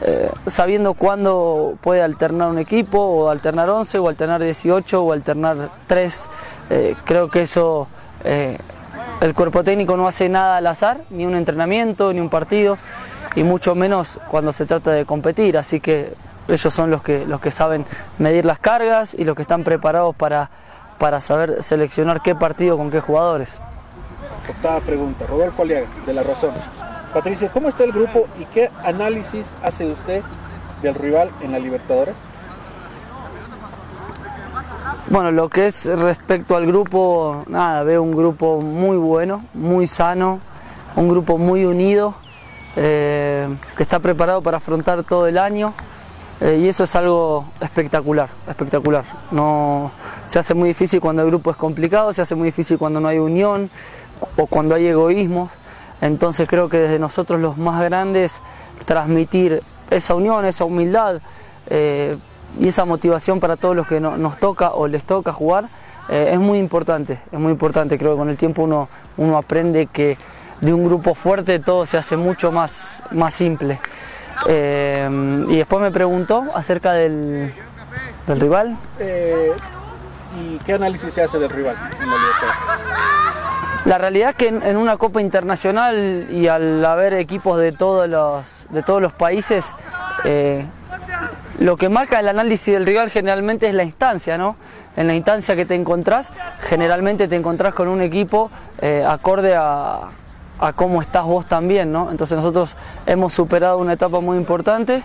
Eh, 0.02 0.30
sabiendo 0.46 0.94
cuándo 0.94 1.78
puede 1.82 2.02
alternar 2.02 2.50
un 2.50 2.60
equipo, 2.60 3.00
o 3.00 3.30
alternar 3.30 3.70
11, 3.70 4.00
o 4.00 4.10
alternar 4.10 4.44
18, 4.44 5.04
o 5.04 5.12
alternar 5.14 5.70
3. 5.88 6.30
Eh, 6.70 6.96
creo 7.06 7.30
que 7.30 7.44
eso, 7.44 7.88
eh, 8.24 8.58
el 9.22 9.34
cuerpo 9.34 9.64
técnico 9.64 9.96
no 9.96 10.08
hace 10.08 10.28
nada 10.28 10.58
al 10.58 10.68
azar, 10.68 11.02
ni 11.10 11.26
un 11.26 11.36
entrenamiento, 11.36 12.12
ni 12.12 12.20
un 12.20 12.30
partido, 12.30 12.78
y 13.36 13.44
mucho 13.44 13.74
menos 13.76 14.20
cuando 14.30 14.52
se 14.52 14.66
trata 14.66 14.92
de 14.92 15.06
competir. 15.06 15.58
Así 15.58 15.80
que 15.80 16.14
ellos 16.48 16.74
son 16.74 16.92
los 16.92 17.02
que, 17.02 17.26
los 17.26 17.40
que 17.40 17.52
saben 17.52 17.86
medir 18.18 18.46
las 18.46 18.60
cargas 18.60 19.14
y 19.14 19.24
los 19.24 19.36
que 19.36 19.44
están 19.44 19.64
preparados 19.64 20.16
para, 20.16 20.50
para 20.98 21.22
saber 21.22 21.64
seleccionar 21.64 22.22
qué 22.22 22.36
partido 22.36 22.78
con 22.78 22.92
qué 22.92 23.00
jugadores. 23.00 23.60
Octava 24.48 24.80
pregunta, 24.82 25.26
Rodolfo 25.26 25.64
Aliaga, 25.64 25.88
de 26.06 26.14
La 26.14 26.22
Razón. 26.22 26.52
Patricio, 27.16 27.50
¿cómo 27.54 27.70
está 27.70 27.86
el 27.86 27.94
grupo 27.94 28.28
y 28.38 28.44
qué 28.44 28.70
análisis 28.84 29.54
hace 29.64 29.90
usted 29.90 30.22
del 30.82 30.96
rival 30.96 31.32
en 31.40 31.54
la 31.54 31.60
Libertadores? 31.60 32.14
Bueno, 35.08 35.32
lo 35.32 35.48
que 35.48 35.68
es 35.68 35.86
respecto 35.86 36.58
al 36.58 36.66
grupo, 36.66 37.46
nada, 37.48 37.84
veo 37.84 38.04
un 38.04 38.12
grupo 38.12 38.60
muy 38.60 38.98
bueno, 38.98 39.46
muy 39.54 39.88
sano, 39.88 40.42
un 40.98 41.08
grupo 41.08 41.38
muy 41.38 41.64
unido, 41.64 42.16
eh, 42.76 43.48
que 43.78 43.84
está 43.84 44.00
preparado 44.00 44.42
para 44.42 44.58
afrontar 44.58 45.02
todo 45.06 45.26
el 45.28 45.38
año. 45.38 45.74
Eh, 46.42 46.60
y 46.64 46.68
eso 46.68 46.84
es 46.84 46.94
algo 46.98 47.46
espectacular, 47.62 48.28
espectacular. 48.46 49.06
No, 49.32 49.90
se 50.26 50.40
hace 50.40 50.54
muy 50.54 50.68
difícil 50.68 51.00
cuando 51.00 51.22
el 51.22 51.30
grupo 51.30 51.50
es 51.50 51.56
complicado, 51.56 52.12
se 52.12 52.22
hace 52.22 52.36
muy 52.36 52.48
difícil 52.48 52.78
cuando 52.78 53.00
no 53.00 53.08
hay 53.08 53.20
unión 53.20 53.70
o 54.36 54.48
cuando 54.48 54.76
hay 54.76 54.88
egoísmos. 54.88 55.52
Entonces 56.02 56.48
creo 56.48 56.70
que 56.70 56.78
desde 56.78 57.00
nosotros 57.00 57.40
los 57.40 57.58
más 57.58 57.82
grandes 57.82 58.42
transmitir 58.86 59.64
esa 59.90 60.16
unión, 60.16 60.46
esa 60.46 60.66
humildad 60.66 61.22
eh, 61.68 62.18
y 62.60 62.68
esa 62.68 62.86
motivación 62.86 63.40
para 63.40 63.56
todos 63.56 63.76
los 63.76 63.88
que 63.88 64.00
no, 64.00 64.18
nos 64.18 64.38
toca 64.38 64.72
o 64.72 64.88
les 64.88 65.04
toca 65.04 65.32
jugar 65.32 65.66
eh, 66.10 66.30
es 66.34 66.40
muy 66.40 66.60
importante, 66.60 67.20
es 67.32 67.40
muy 67.40 67.52
importante. 67.52 67.98
Creo 67.98 68.12
que 68.12 68.18
con 68.18 68.30
el 68.30 68.38
tiempo 68.38 68.64
uno, 68.64 68.90
uno 69.18 69.38
aprende 69.38 69.88
que 69.88 70.18
de 70.62 70.74
un 70.74 70.86
grupo 70.86 71.16
fuerte 71.16 71.60
todo 71.60 71.86
se 71.86 71.98
hace 71.98 72.16
mucho 72.18 72.52
más, 72.52 73.04
más 73.12 73.34
simple. 73.34 73.80
Eh, 74.48 75.46
y 75.48 75.58
después 75.58 75.82
me 75.82 75.92
preguntó 75.92 76.44
acerca 76.54 76.94
del, 76.94 77.52
del 78.28 78.40
rival. 78.40 78.78
¿Y 80.38 80.58
qué 80.60 80.74
análisis 80.74 81.14
se 81.14 81.24
hace 81.24 81.40
del 81.40 81.50
rival 81.50 81.76
la 83.86 83.98
realidad 84.00 84.32
es 84.32 84.36
que 84.36 84.48
en, 84.48 84.64
en 84.64 84.78
una 84.78 84.98
Copa 84.98 85.22
Internacional 85.22 86.28
y 86.32 86.48
al 86.48 86.84
haber 86.84 87.14
equipos 87.14 87.60
de 87.60 87.72
todos 87.72 88.10
los, 88.10 88.68
de 88.72 88.82
todos 88.82 89.02
los 89.02 89.14
países, 89.14 89.74
eh, 90.24 90.66
lo 91.60 91.78
que 91.78 91.88
marca 91.88 92.20
el 92.20 92.28
análisis 92.28 92.74
del 92.74 92.86
rival 92.86 93.10
generalmente 93.10 93.68
es 93.68 93.76
la 93.76 93.84
instancia, 93.84 94.38
¿no? 94.38 94.56
En 94.98 95.08
la 95.08 95.16
instancia 95.16 95.56
que 95.56 95.66
te 95.66 95.76
encontrás, 95.76 96.34
generalmente 96.60 97.28
te 97.28 97.36
encontrás 97.36 97.74
con 97.74 97.88
un 97.88 98.02
equipo 98.02 98.50
eh, 98.82 99.06
acorde 99.08 99.56
a, 99.56 100.10
a 100.60 100.74
cómo 100.74 101.02
estás 101.02 101.26
vos 101.26 101.46
también, 101.46 101.92
¿no? 101.92 102.10
Entonces 102.10 102.38
nosotros 102.38 102.78
hemos 103.06 103.34
superado 103.34 103.78
una 103.78 103.94
etapa 103.94 104.20
muy 104.20 104.38
importante 104.38 105.04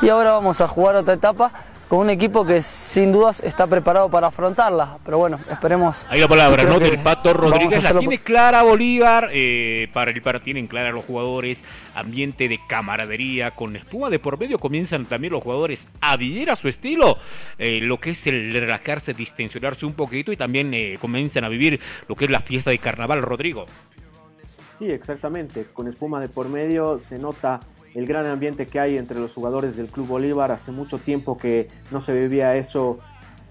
y 0.00 0.08
ahora 0.08 0.32
vamos 0.32 0.60
a 0.60 0.68
jugar 0.68 0.96
otra 0.96 1.14
etapa 1.14 1.50
con 1.92 2.00
un 2.00 2.08
equipo 2.08 2.46
que 2.46 2.62
sin 2.62 3.12
dudas 3.12 3.40
está 3.40 3.66
preparado 3.66 4.08
para 4.08 4.28
afrontarla. 4.28 4.96
Pero 5.04 5.18
bueno, 5.18 5.38
esperemos. 5.50 6.06
Ahí 6.08 6.20
la 6.20 6.26
palabra, 6.26 6.64
¿no? 6.64 6.80
Del 6.80 6.98
Pato 7.00 7.34
Rodríguez. 7.34 7.84
La 7.84 7.98
tiene 7.98 8.16
clara 8.16 8.62
Bolívar. 8.62 9.28
eh, 9.30 9.90
para 9.92 10.10
el 10.10 10.22
para 10.22 10.40
tienen 10.40 10.68
clara 10.68 10.90
los 10.90 11.04
jugadores. 11.04 11.62
Ambiente 11.94 12.48
de 12.48 12.58
camaradería. 12.66 13.50
Con 13.50 13.76
espuma 13.76 14.08
de 14.08 14.18
por 14.18 14.40
medio 14.40 14.58
comienzan 14.58 15.04
también 15.04 15.34
los 15.34 15.42
jugadores 15.42 15.86
a 16.00 16.16
vivir 16.16 16.50
a 16.50 16.56
su 16.56 16.66
estilo. 16.66 17.18
eh, 17.58 17.80
lo 17.82 18.00
que 18.00 18.12
es 18.12 18.26
el 18.26 18.54
relajarse, 18.54 19.12
distensionarse 19.12 19.84
un 19.84 19.92
poquito. 19.92 20.32
Y 20.32 20.38
también 20.38 20.72
eh, 20.72 20.96
comienzan 20.98 21.44
a 21.44 21.50
vivir 21.50 21.78
lo 22.08 22.16
que 22.16 22.24
es 22.24 22.30
la 22.30 22.40
fiesta 22.40 22.70
de 22.70 22.78
carnaval, 22.78 23.20
Rodrigo. 23.20 23.66
Sí, 24.78 24.86
exactamente. 24.86 25.66
Con 25.74 25.88
espuma 25.88 26.20
de 26.20 26.30
por 26.30 26.48
medio 26.48 26.98
se 26.98 27.18
nota 27.18 27.60
el 27.94 28.06
gran 28.06 28.26
ambiente 28.26 28.66
que 28.66 28.80
hay 28.80 28.96
entre 28.96 29.18
los 29.18 29.34
jugadores 29.34 29.76
del 29.76 29.86
Club 29.88 30.08
Bolívar. 30.08 30.52
Hace 30.52 30.72
mucho 30.72 30.98
tiempo 30.98 31.36
que 31.36 31.68
no 31.90 32.00
se 32.00 32.12
vivía 32.12 32.56
eso 32.56 32.98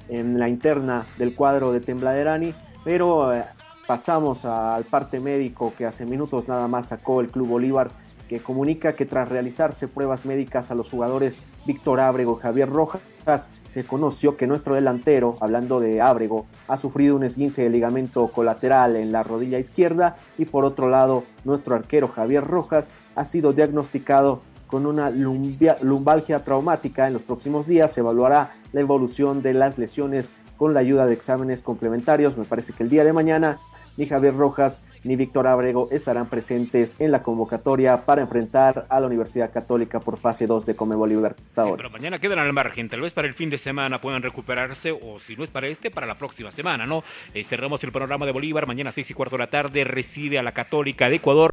en 0.10 0.40
la 0.40 0.50
interna 0.50 1.06
del 1.18 1.36
cuadro 1.36 1.72
de 1.72 1.80
Tembladerani, 1.80 2.54
pero 2.84 3.34
eh, 3.34 3.44
pasamos 3.88 4.46
al 4.46 4.84
parte 4.84 5.20
médico 5.20 5.74
que 5.78 5.86
hace 5.86 6.06
minutos 6.06 6.48
nada 6.48 6.68
más 6.68 6.88
sacó 6.88 7.22
el 7.22 7.30
Club 7.30 7.48
Bolívar, 7.48 7.92
que 8.32 8.40
comunica 8.40 8.94
que 8.94 9.06
tras 9.06 9.28
realizarse 9.28 9.90
pruebas 9.90 10.26
médicas 10.26 10.72
a 10.72 10.76
los 10.76 10.90
jugadores 10.90 11.42
Víctor 11.66 12.00
Ábrego 12.00 12.38
y 12.40 12.42
Javier 12.42 12.70
Rojas, 12.70 13.50
se 13.68 13.84
conoció 13.84 14.38
que 14.38 14.48
nuestro 14.48 14.74
delantero, 14.74 15.36
hablando 15.42 15.82
de 15.82 16.00
Ábrego, 16.00 16.46
ha 16.70 16.78
sufrido 16.78 17.18
un 17.18 17.26
esguince 17.26 17.64
de 17.64 17.70
ligamento 17.70 18.30
colateral 18.30 18.96
en 18.96 19.12
la 19.12 19.24
rodilla 19.24 19.60
izquierda 19.60 20.16
y 20.38 20.46
por 20.46 20.64
otro 20.64 20.88
lado, 20.88 21.26
nuestro 21.44 21.76
arquero 21.76 22.08
Javier 22.08 22.46
Rojas 22.46 22.90
ha 23.16 23.26
sido 23.26 23.52
diagnosticado 23.52 24.44
con 24.66 24.86
una 24.86 25.10
lumbalgia 25.10 26.46
traumática. 26.46 27.08
En 27.08 27.14
los 27.14 27.24
próximos 27.24 27.68
días 27.68 27.92
se 27.92 28.00
evaluará 28.00 28.52
la 28.72 28.80
evolución 28.80 29.42
de 29.42 29.56
las 29.56 29.78
lesiones 29.78 30.30
con 30.56 30.74
la 30.74 30.80
ayuda 30.80 31.06
de 31.06 31.16
exámenes 31.16 31.62
complementarios. 31.62 32.38
Me 32.38 32.46
parece 32.46 32.72
que 32.72 32.84
el 32.84 32.90
día 32.90 33.04
de 33.04 33.12
mañana 33.12 33.60
ni 33.98 34.08
Javier 34.08 34.38
Rojas 34.38 34.82
ni 35.04 35.16
Víctor 35.16 35.48
Ábrego 35.48 35.88
estarán 35.92 36.28
presentes 36.28 36.96
en 37.00 37.12
la 37.12 37.24
convocatoria 37.24 38.06
para 38.06 38.22
enfrentar 38.22 38.86
a 38.90 39.00
la 39.00 39.08
Universidad 39.08 39.52
Católica 39.52 40.00
por 40.00 40.18
fase 40.18 40.48
2 40.48 40.66
de 40.66 40.76
Comebol 40.76 41.10
Libertadores. 41.10 41.78
Pero 41.78 41.90
mañana 41.90 42.18
quedan 42.18 42.40
al 42.40 42.54
margen, 42.54 42.90
tal 42.90 43.02
vez 43.02 43.14
para 43.14 43.28
el 43.28 43.34
fin 43.34 43.50
de 43.50 43.58
semana 43.58 44.02
puedan 44.02 44.22
recuperarse 44.22 44.92
o 44.92 45.20
si 45.20 45.36
no 45.36 45.44
es 45.44 45.50
para 45.50 45.68
este, 45.68 45.92
para 45.92 46.08
la 46.08 46.16
próxima 46.16 46.52
semana, 46.52 46.86
¿no? 46.86 47.04
Eh, 47.34 47.44
cerramos 47.44 47.84
el 47.84 47.92
panorama 47.92 48.26
de 48.26 48.32
Bolívar, 48.32 48.68
mañana 48.68 48.92
6 48.92 49.12
y 49.12 49.14
cuarto 49.14 49.38
de 49.38 49.44
la 49.44 49.50
tarde 49.50 49.84
recibe 49.84 50.40
a 50.40 50.44
la 50.44 50.52
Católica 50.52 51.10
de 51.10 51.16
Ecuador. 51.16 51.52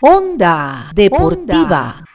Onda 0.00 0.90
Deportiva. 0.94 2.07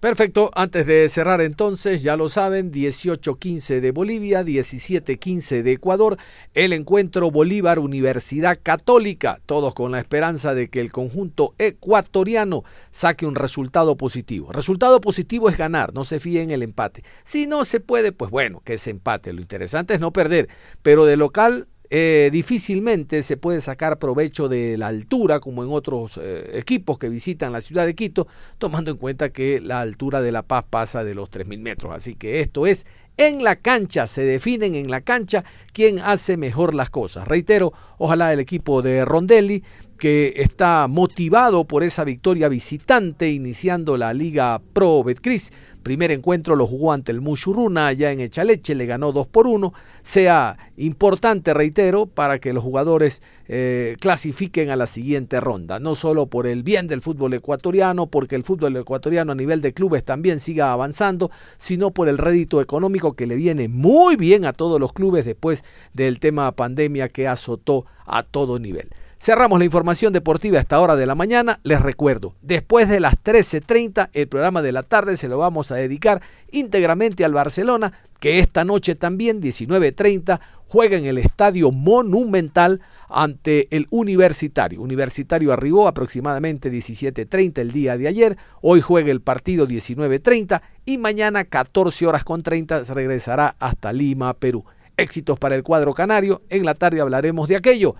Perfecto, 0.00 0.50
antes 0.54 0.86
de 0.86 1.06
cerrar 1.10 1.42
entonces, 1.42 2.02
ya 2.02 2.16
lo 2.16 2.30
saben, 2.30 2.72
18-15 2.72 3.80
de 3.80 3.90
Bolivia, 3.90 4.42
17-15 4.42 5.62
de 5.62 5.72
Ecuador, 5.72 6.16
el 6.54 6.72
encuentro 6.72 7.30
Bolívar 7.30 7.78
Universidad 7.78 8.58
Católica, 8.62 9.40
todos 9.44 9.74
con 9.74 9.92
la 9.92 9.98
esperanza 9.98 10.54
de 10.54 10.70
que 10.70 10.80
el 10.80 10.90
conjunto 10.90 11.54
ecuatoriano 11.58 12.62
saque 12.90 13.26
un 13.26 13.34
resultado 13.34 13.98
positivo. 13.98 14.50
Resultado 14.52 15.02
positivo 15.02 15.50
es 15.50 15.58
ganar, 15.58 15.92
no 15.92 16.04
se 16.04 16.18
fíe 16.18 16.40
en 16.40 16.50
el 16.50 16.62
empate. 16.62 17.04
Si 17.22 17.46
no 17.46 17.66
se 17.66 17.80
puede, 17.80 18.12
pues 18.12 18.30
bueno, 18.30 18.62
que 18.64 18.78
se 18.78 18.88
empate. 18.88 19.34
Lo 19.34 19.42
interesante 19.42 19.92
es 19.92 20.00
no 20.00 20.14
perder, 20.14 20.48
pero 20.80 21.04
de 21.04 21.18
local 21.18 21.68
eh, 21.92 22.30
difícilmente 22.32 23.24
se 23.24 23.36
puede 23.36 23.60
sacar 23.60 23.98
provecho 23.98 24.48
de 24.48 24.78
la 24.78 24.86
altura 24.86 25.40
como 25.40 25.64
en 25.64 25.70
otros 25.72 26.20
eh, 26.22 26.50
equipos 26.54 26.98
que 26.98 27.08
visitan 27.08 27.52
la 27.52 27.60
ciudad 27.60 27.84
de 27.84 27.96
Quito, 27.96 28.28
tomando 28.58 28.92
en 28.92 28.96
cuenta 28.96 29.30
que 29.30 29.60
la 29.60 29.80
altura 29.80 30.20
de 30.20 30.30
La 30.30 30.42
Paz 30.42 30.64
pasa 30.70 31.02
de 31.02 31.14
los 31.14 31.30
3.000 31.30 31.58
metros. 31.58 31.92
Así 31.92 32.14
que 32.14 32.40
esto 32.40 32.64
es 32.64 32.86
en 33.16 33.42
la 33.42 33.56
cancha, 33.56 34.06
se 34.06 34.22
definen 34.22 34.76
en 34.76 34.90
la 34.90 35.02
cancha 35.02 35.44
quién 35.72 35.98
hace 35.98 36.36
mejor 36.36 36.74
las 36.74 36.90
cosas. 36.90 37.26
Reitero, 37.26 37.72
ojalá 37.98 38.32
el 38.32 38.40
equipo 38.40 38.82
de 38.82 39.04
Rondelli 39.04 39.62
que 39.98 40.32
está 40.36 40.86
motivado 40.88 41.66
por 41.66 41.82
esa 41.82 42.04
victoria 42.04 42.48
visitante 42.48 43.30
iniciando 43.30 43.98
la 43.98 44.14
Liga 44.14 44.62
Pro 44.72 45.04
Betcris. 45.04 45.52
Primer 45.82 46.10
encuentro 46.10 46.56
lo 46.56 46.66
jugó 46.66 46.92
ante 46.92 47.10
el 47.10 47.20
Mushuruna 47.20 47.86
allá 47.86 48.12
en 48.12 48.20
Echaleche, 48.20 48.74
le 48.74 48.86
ganó 48.86 49.12
2 49.12 49.26
por 49.26 49.46
1. 49.46 49.72
Sea 50.02 50.56
importante, 50.76 51.54
reitero, 51.54 52.06
para 52.06 52.38
que 52.38 52.52
los 52.52 52.62
jugadores 52.62 53.22
eh, 53.48 53.96
clasifiquen 53.98 54.70
a 54.70 54.76
la 54.76 54.86
siguiente 54.86 55.40
ronda. 55.40 55.80
No 55.80 55.94
solo 55.94 56.26
por 56.26 56.46
el 56.46 56.62
bien 56.62 56.86
del 56.86 57.00
fútbol 57.00 57.34
ecuatoriano, 57.34 58.06
porque 58.06 58.36
el 58.36 58.44
fútbol 58.44 58.76
ecuatoriano 58.76 59.32
a 59.32 59.34
nivel 59.34 59.62
de 59.62 59.72
clubes 59.72 60.04
también 60.04 60.40
siga 60.40 60.72
avanzando, 60.72 61.30
sino 61.58 61.90
por 61.90 62.08
el 62.08 62.18
rédito 62.18 62.60
económico 62.60 63.14
que 63.14 63.26
le 63.26 63.36
viene 63.36 63.68
muy 63.68 64.16
bien 64.16 64.44
a 64.44 64.52
todos 64.52 64.78
los 64.78 64.92
clubes 64.92 65.24
después 65.24 65.64
del 65.94 66.20
tema 66.20 66.52
pandemia 66.52 67.08
que 67.08 67.26
azotó 67.26 67.86
a 68.06 68.22
todo 68.22 68.58
nivel. 68.58 68.90
Cerramos 69.22 69.58
la 69.58 69.66
información 69.66 70.14
deportiva 70.14 70.56
a 70.56 70.62
esta 70.62 70.80
hora 70.80 70.96
de 70.96 71.04
la 71.04 71.14
mañana. 71.14 71.60
Les 71.62 71.82
recuerdo, 71.82 72.36
después 72.40 72.88
de 72.88 73.00
las 73.00 73.22
13.30, 73.22 74.08
el 74.14 74.28
programa 74.28 74.62
de 74.62 74.72
la 74.72 74.82
tarde 74.82 75.18
se 75.18 75.28
lo 75.28 75.36
vamos 75.36 75.70
a 75.70 75.74
dedicar 75.74 76.22
íntegramente 76.50 77.22
al 77.26 77.34
Barcelona, 77.34 77.92
que 78.18 78.38
esta 78.38 78.64
noche 78.64 78.94
también, 78.94 79.42
19.30, 79.42 80.40
juega 80.66 80.96
en 80.96 81.04
el 81.04 81.18
Estadio 81.18 81.70
Monumental 81.70 82.80
ante 83.10 83.68
el 83.76 83.88
Universitario. 83.90 84.80
Universitario 84.80 85.52
arribó 85.52 85.86
aproximadamente 85.86 86.72
17.30 86.72 87.58
el 87.58 87.72
día 87.72 87.98
de 87.98 88.08
ayer, 88.08 88.38
hoy 88.62 88.80
juega 88.80 89.10
el 89.10 89.20
partido 89.20 89.68
19.30 89.68 90.62
y 90.86 90.96
mañana 90.96 91.44
14 91.44 92.06
horas 92.06 92.24
con 92.24 92.40
30 92.40 92.86
se 92.86 92.94
regresará 92.94 93.54
hasta 93.58 93.92
Lima, 93.92 94.32
Perú. 94.32 94.64
Éxitos 94.96 95.38
para 95.38 95.56
el 95.56 95.62
cuadro 95.62 95.92
canario, 95.92 96.40
en 96.48 96.64
la 96.64 96.72
tarde 96.72 97.02
hablaremos 97.02 97.48
de 97.48 97.56
aquello. 97.56 97.96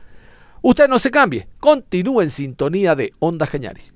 Usted 0.63 0.89
no 0.89 0.99
se 0.99 1.11
cambie, 1.11 1.49
continúe 1.59 2.21
en 2.21 2.31
sintonía 2.31 2.95
de 2.95 3.13
Ondas 3.19 3.49
Cañaris. 3.49 3.95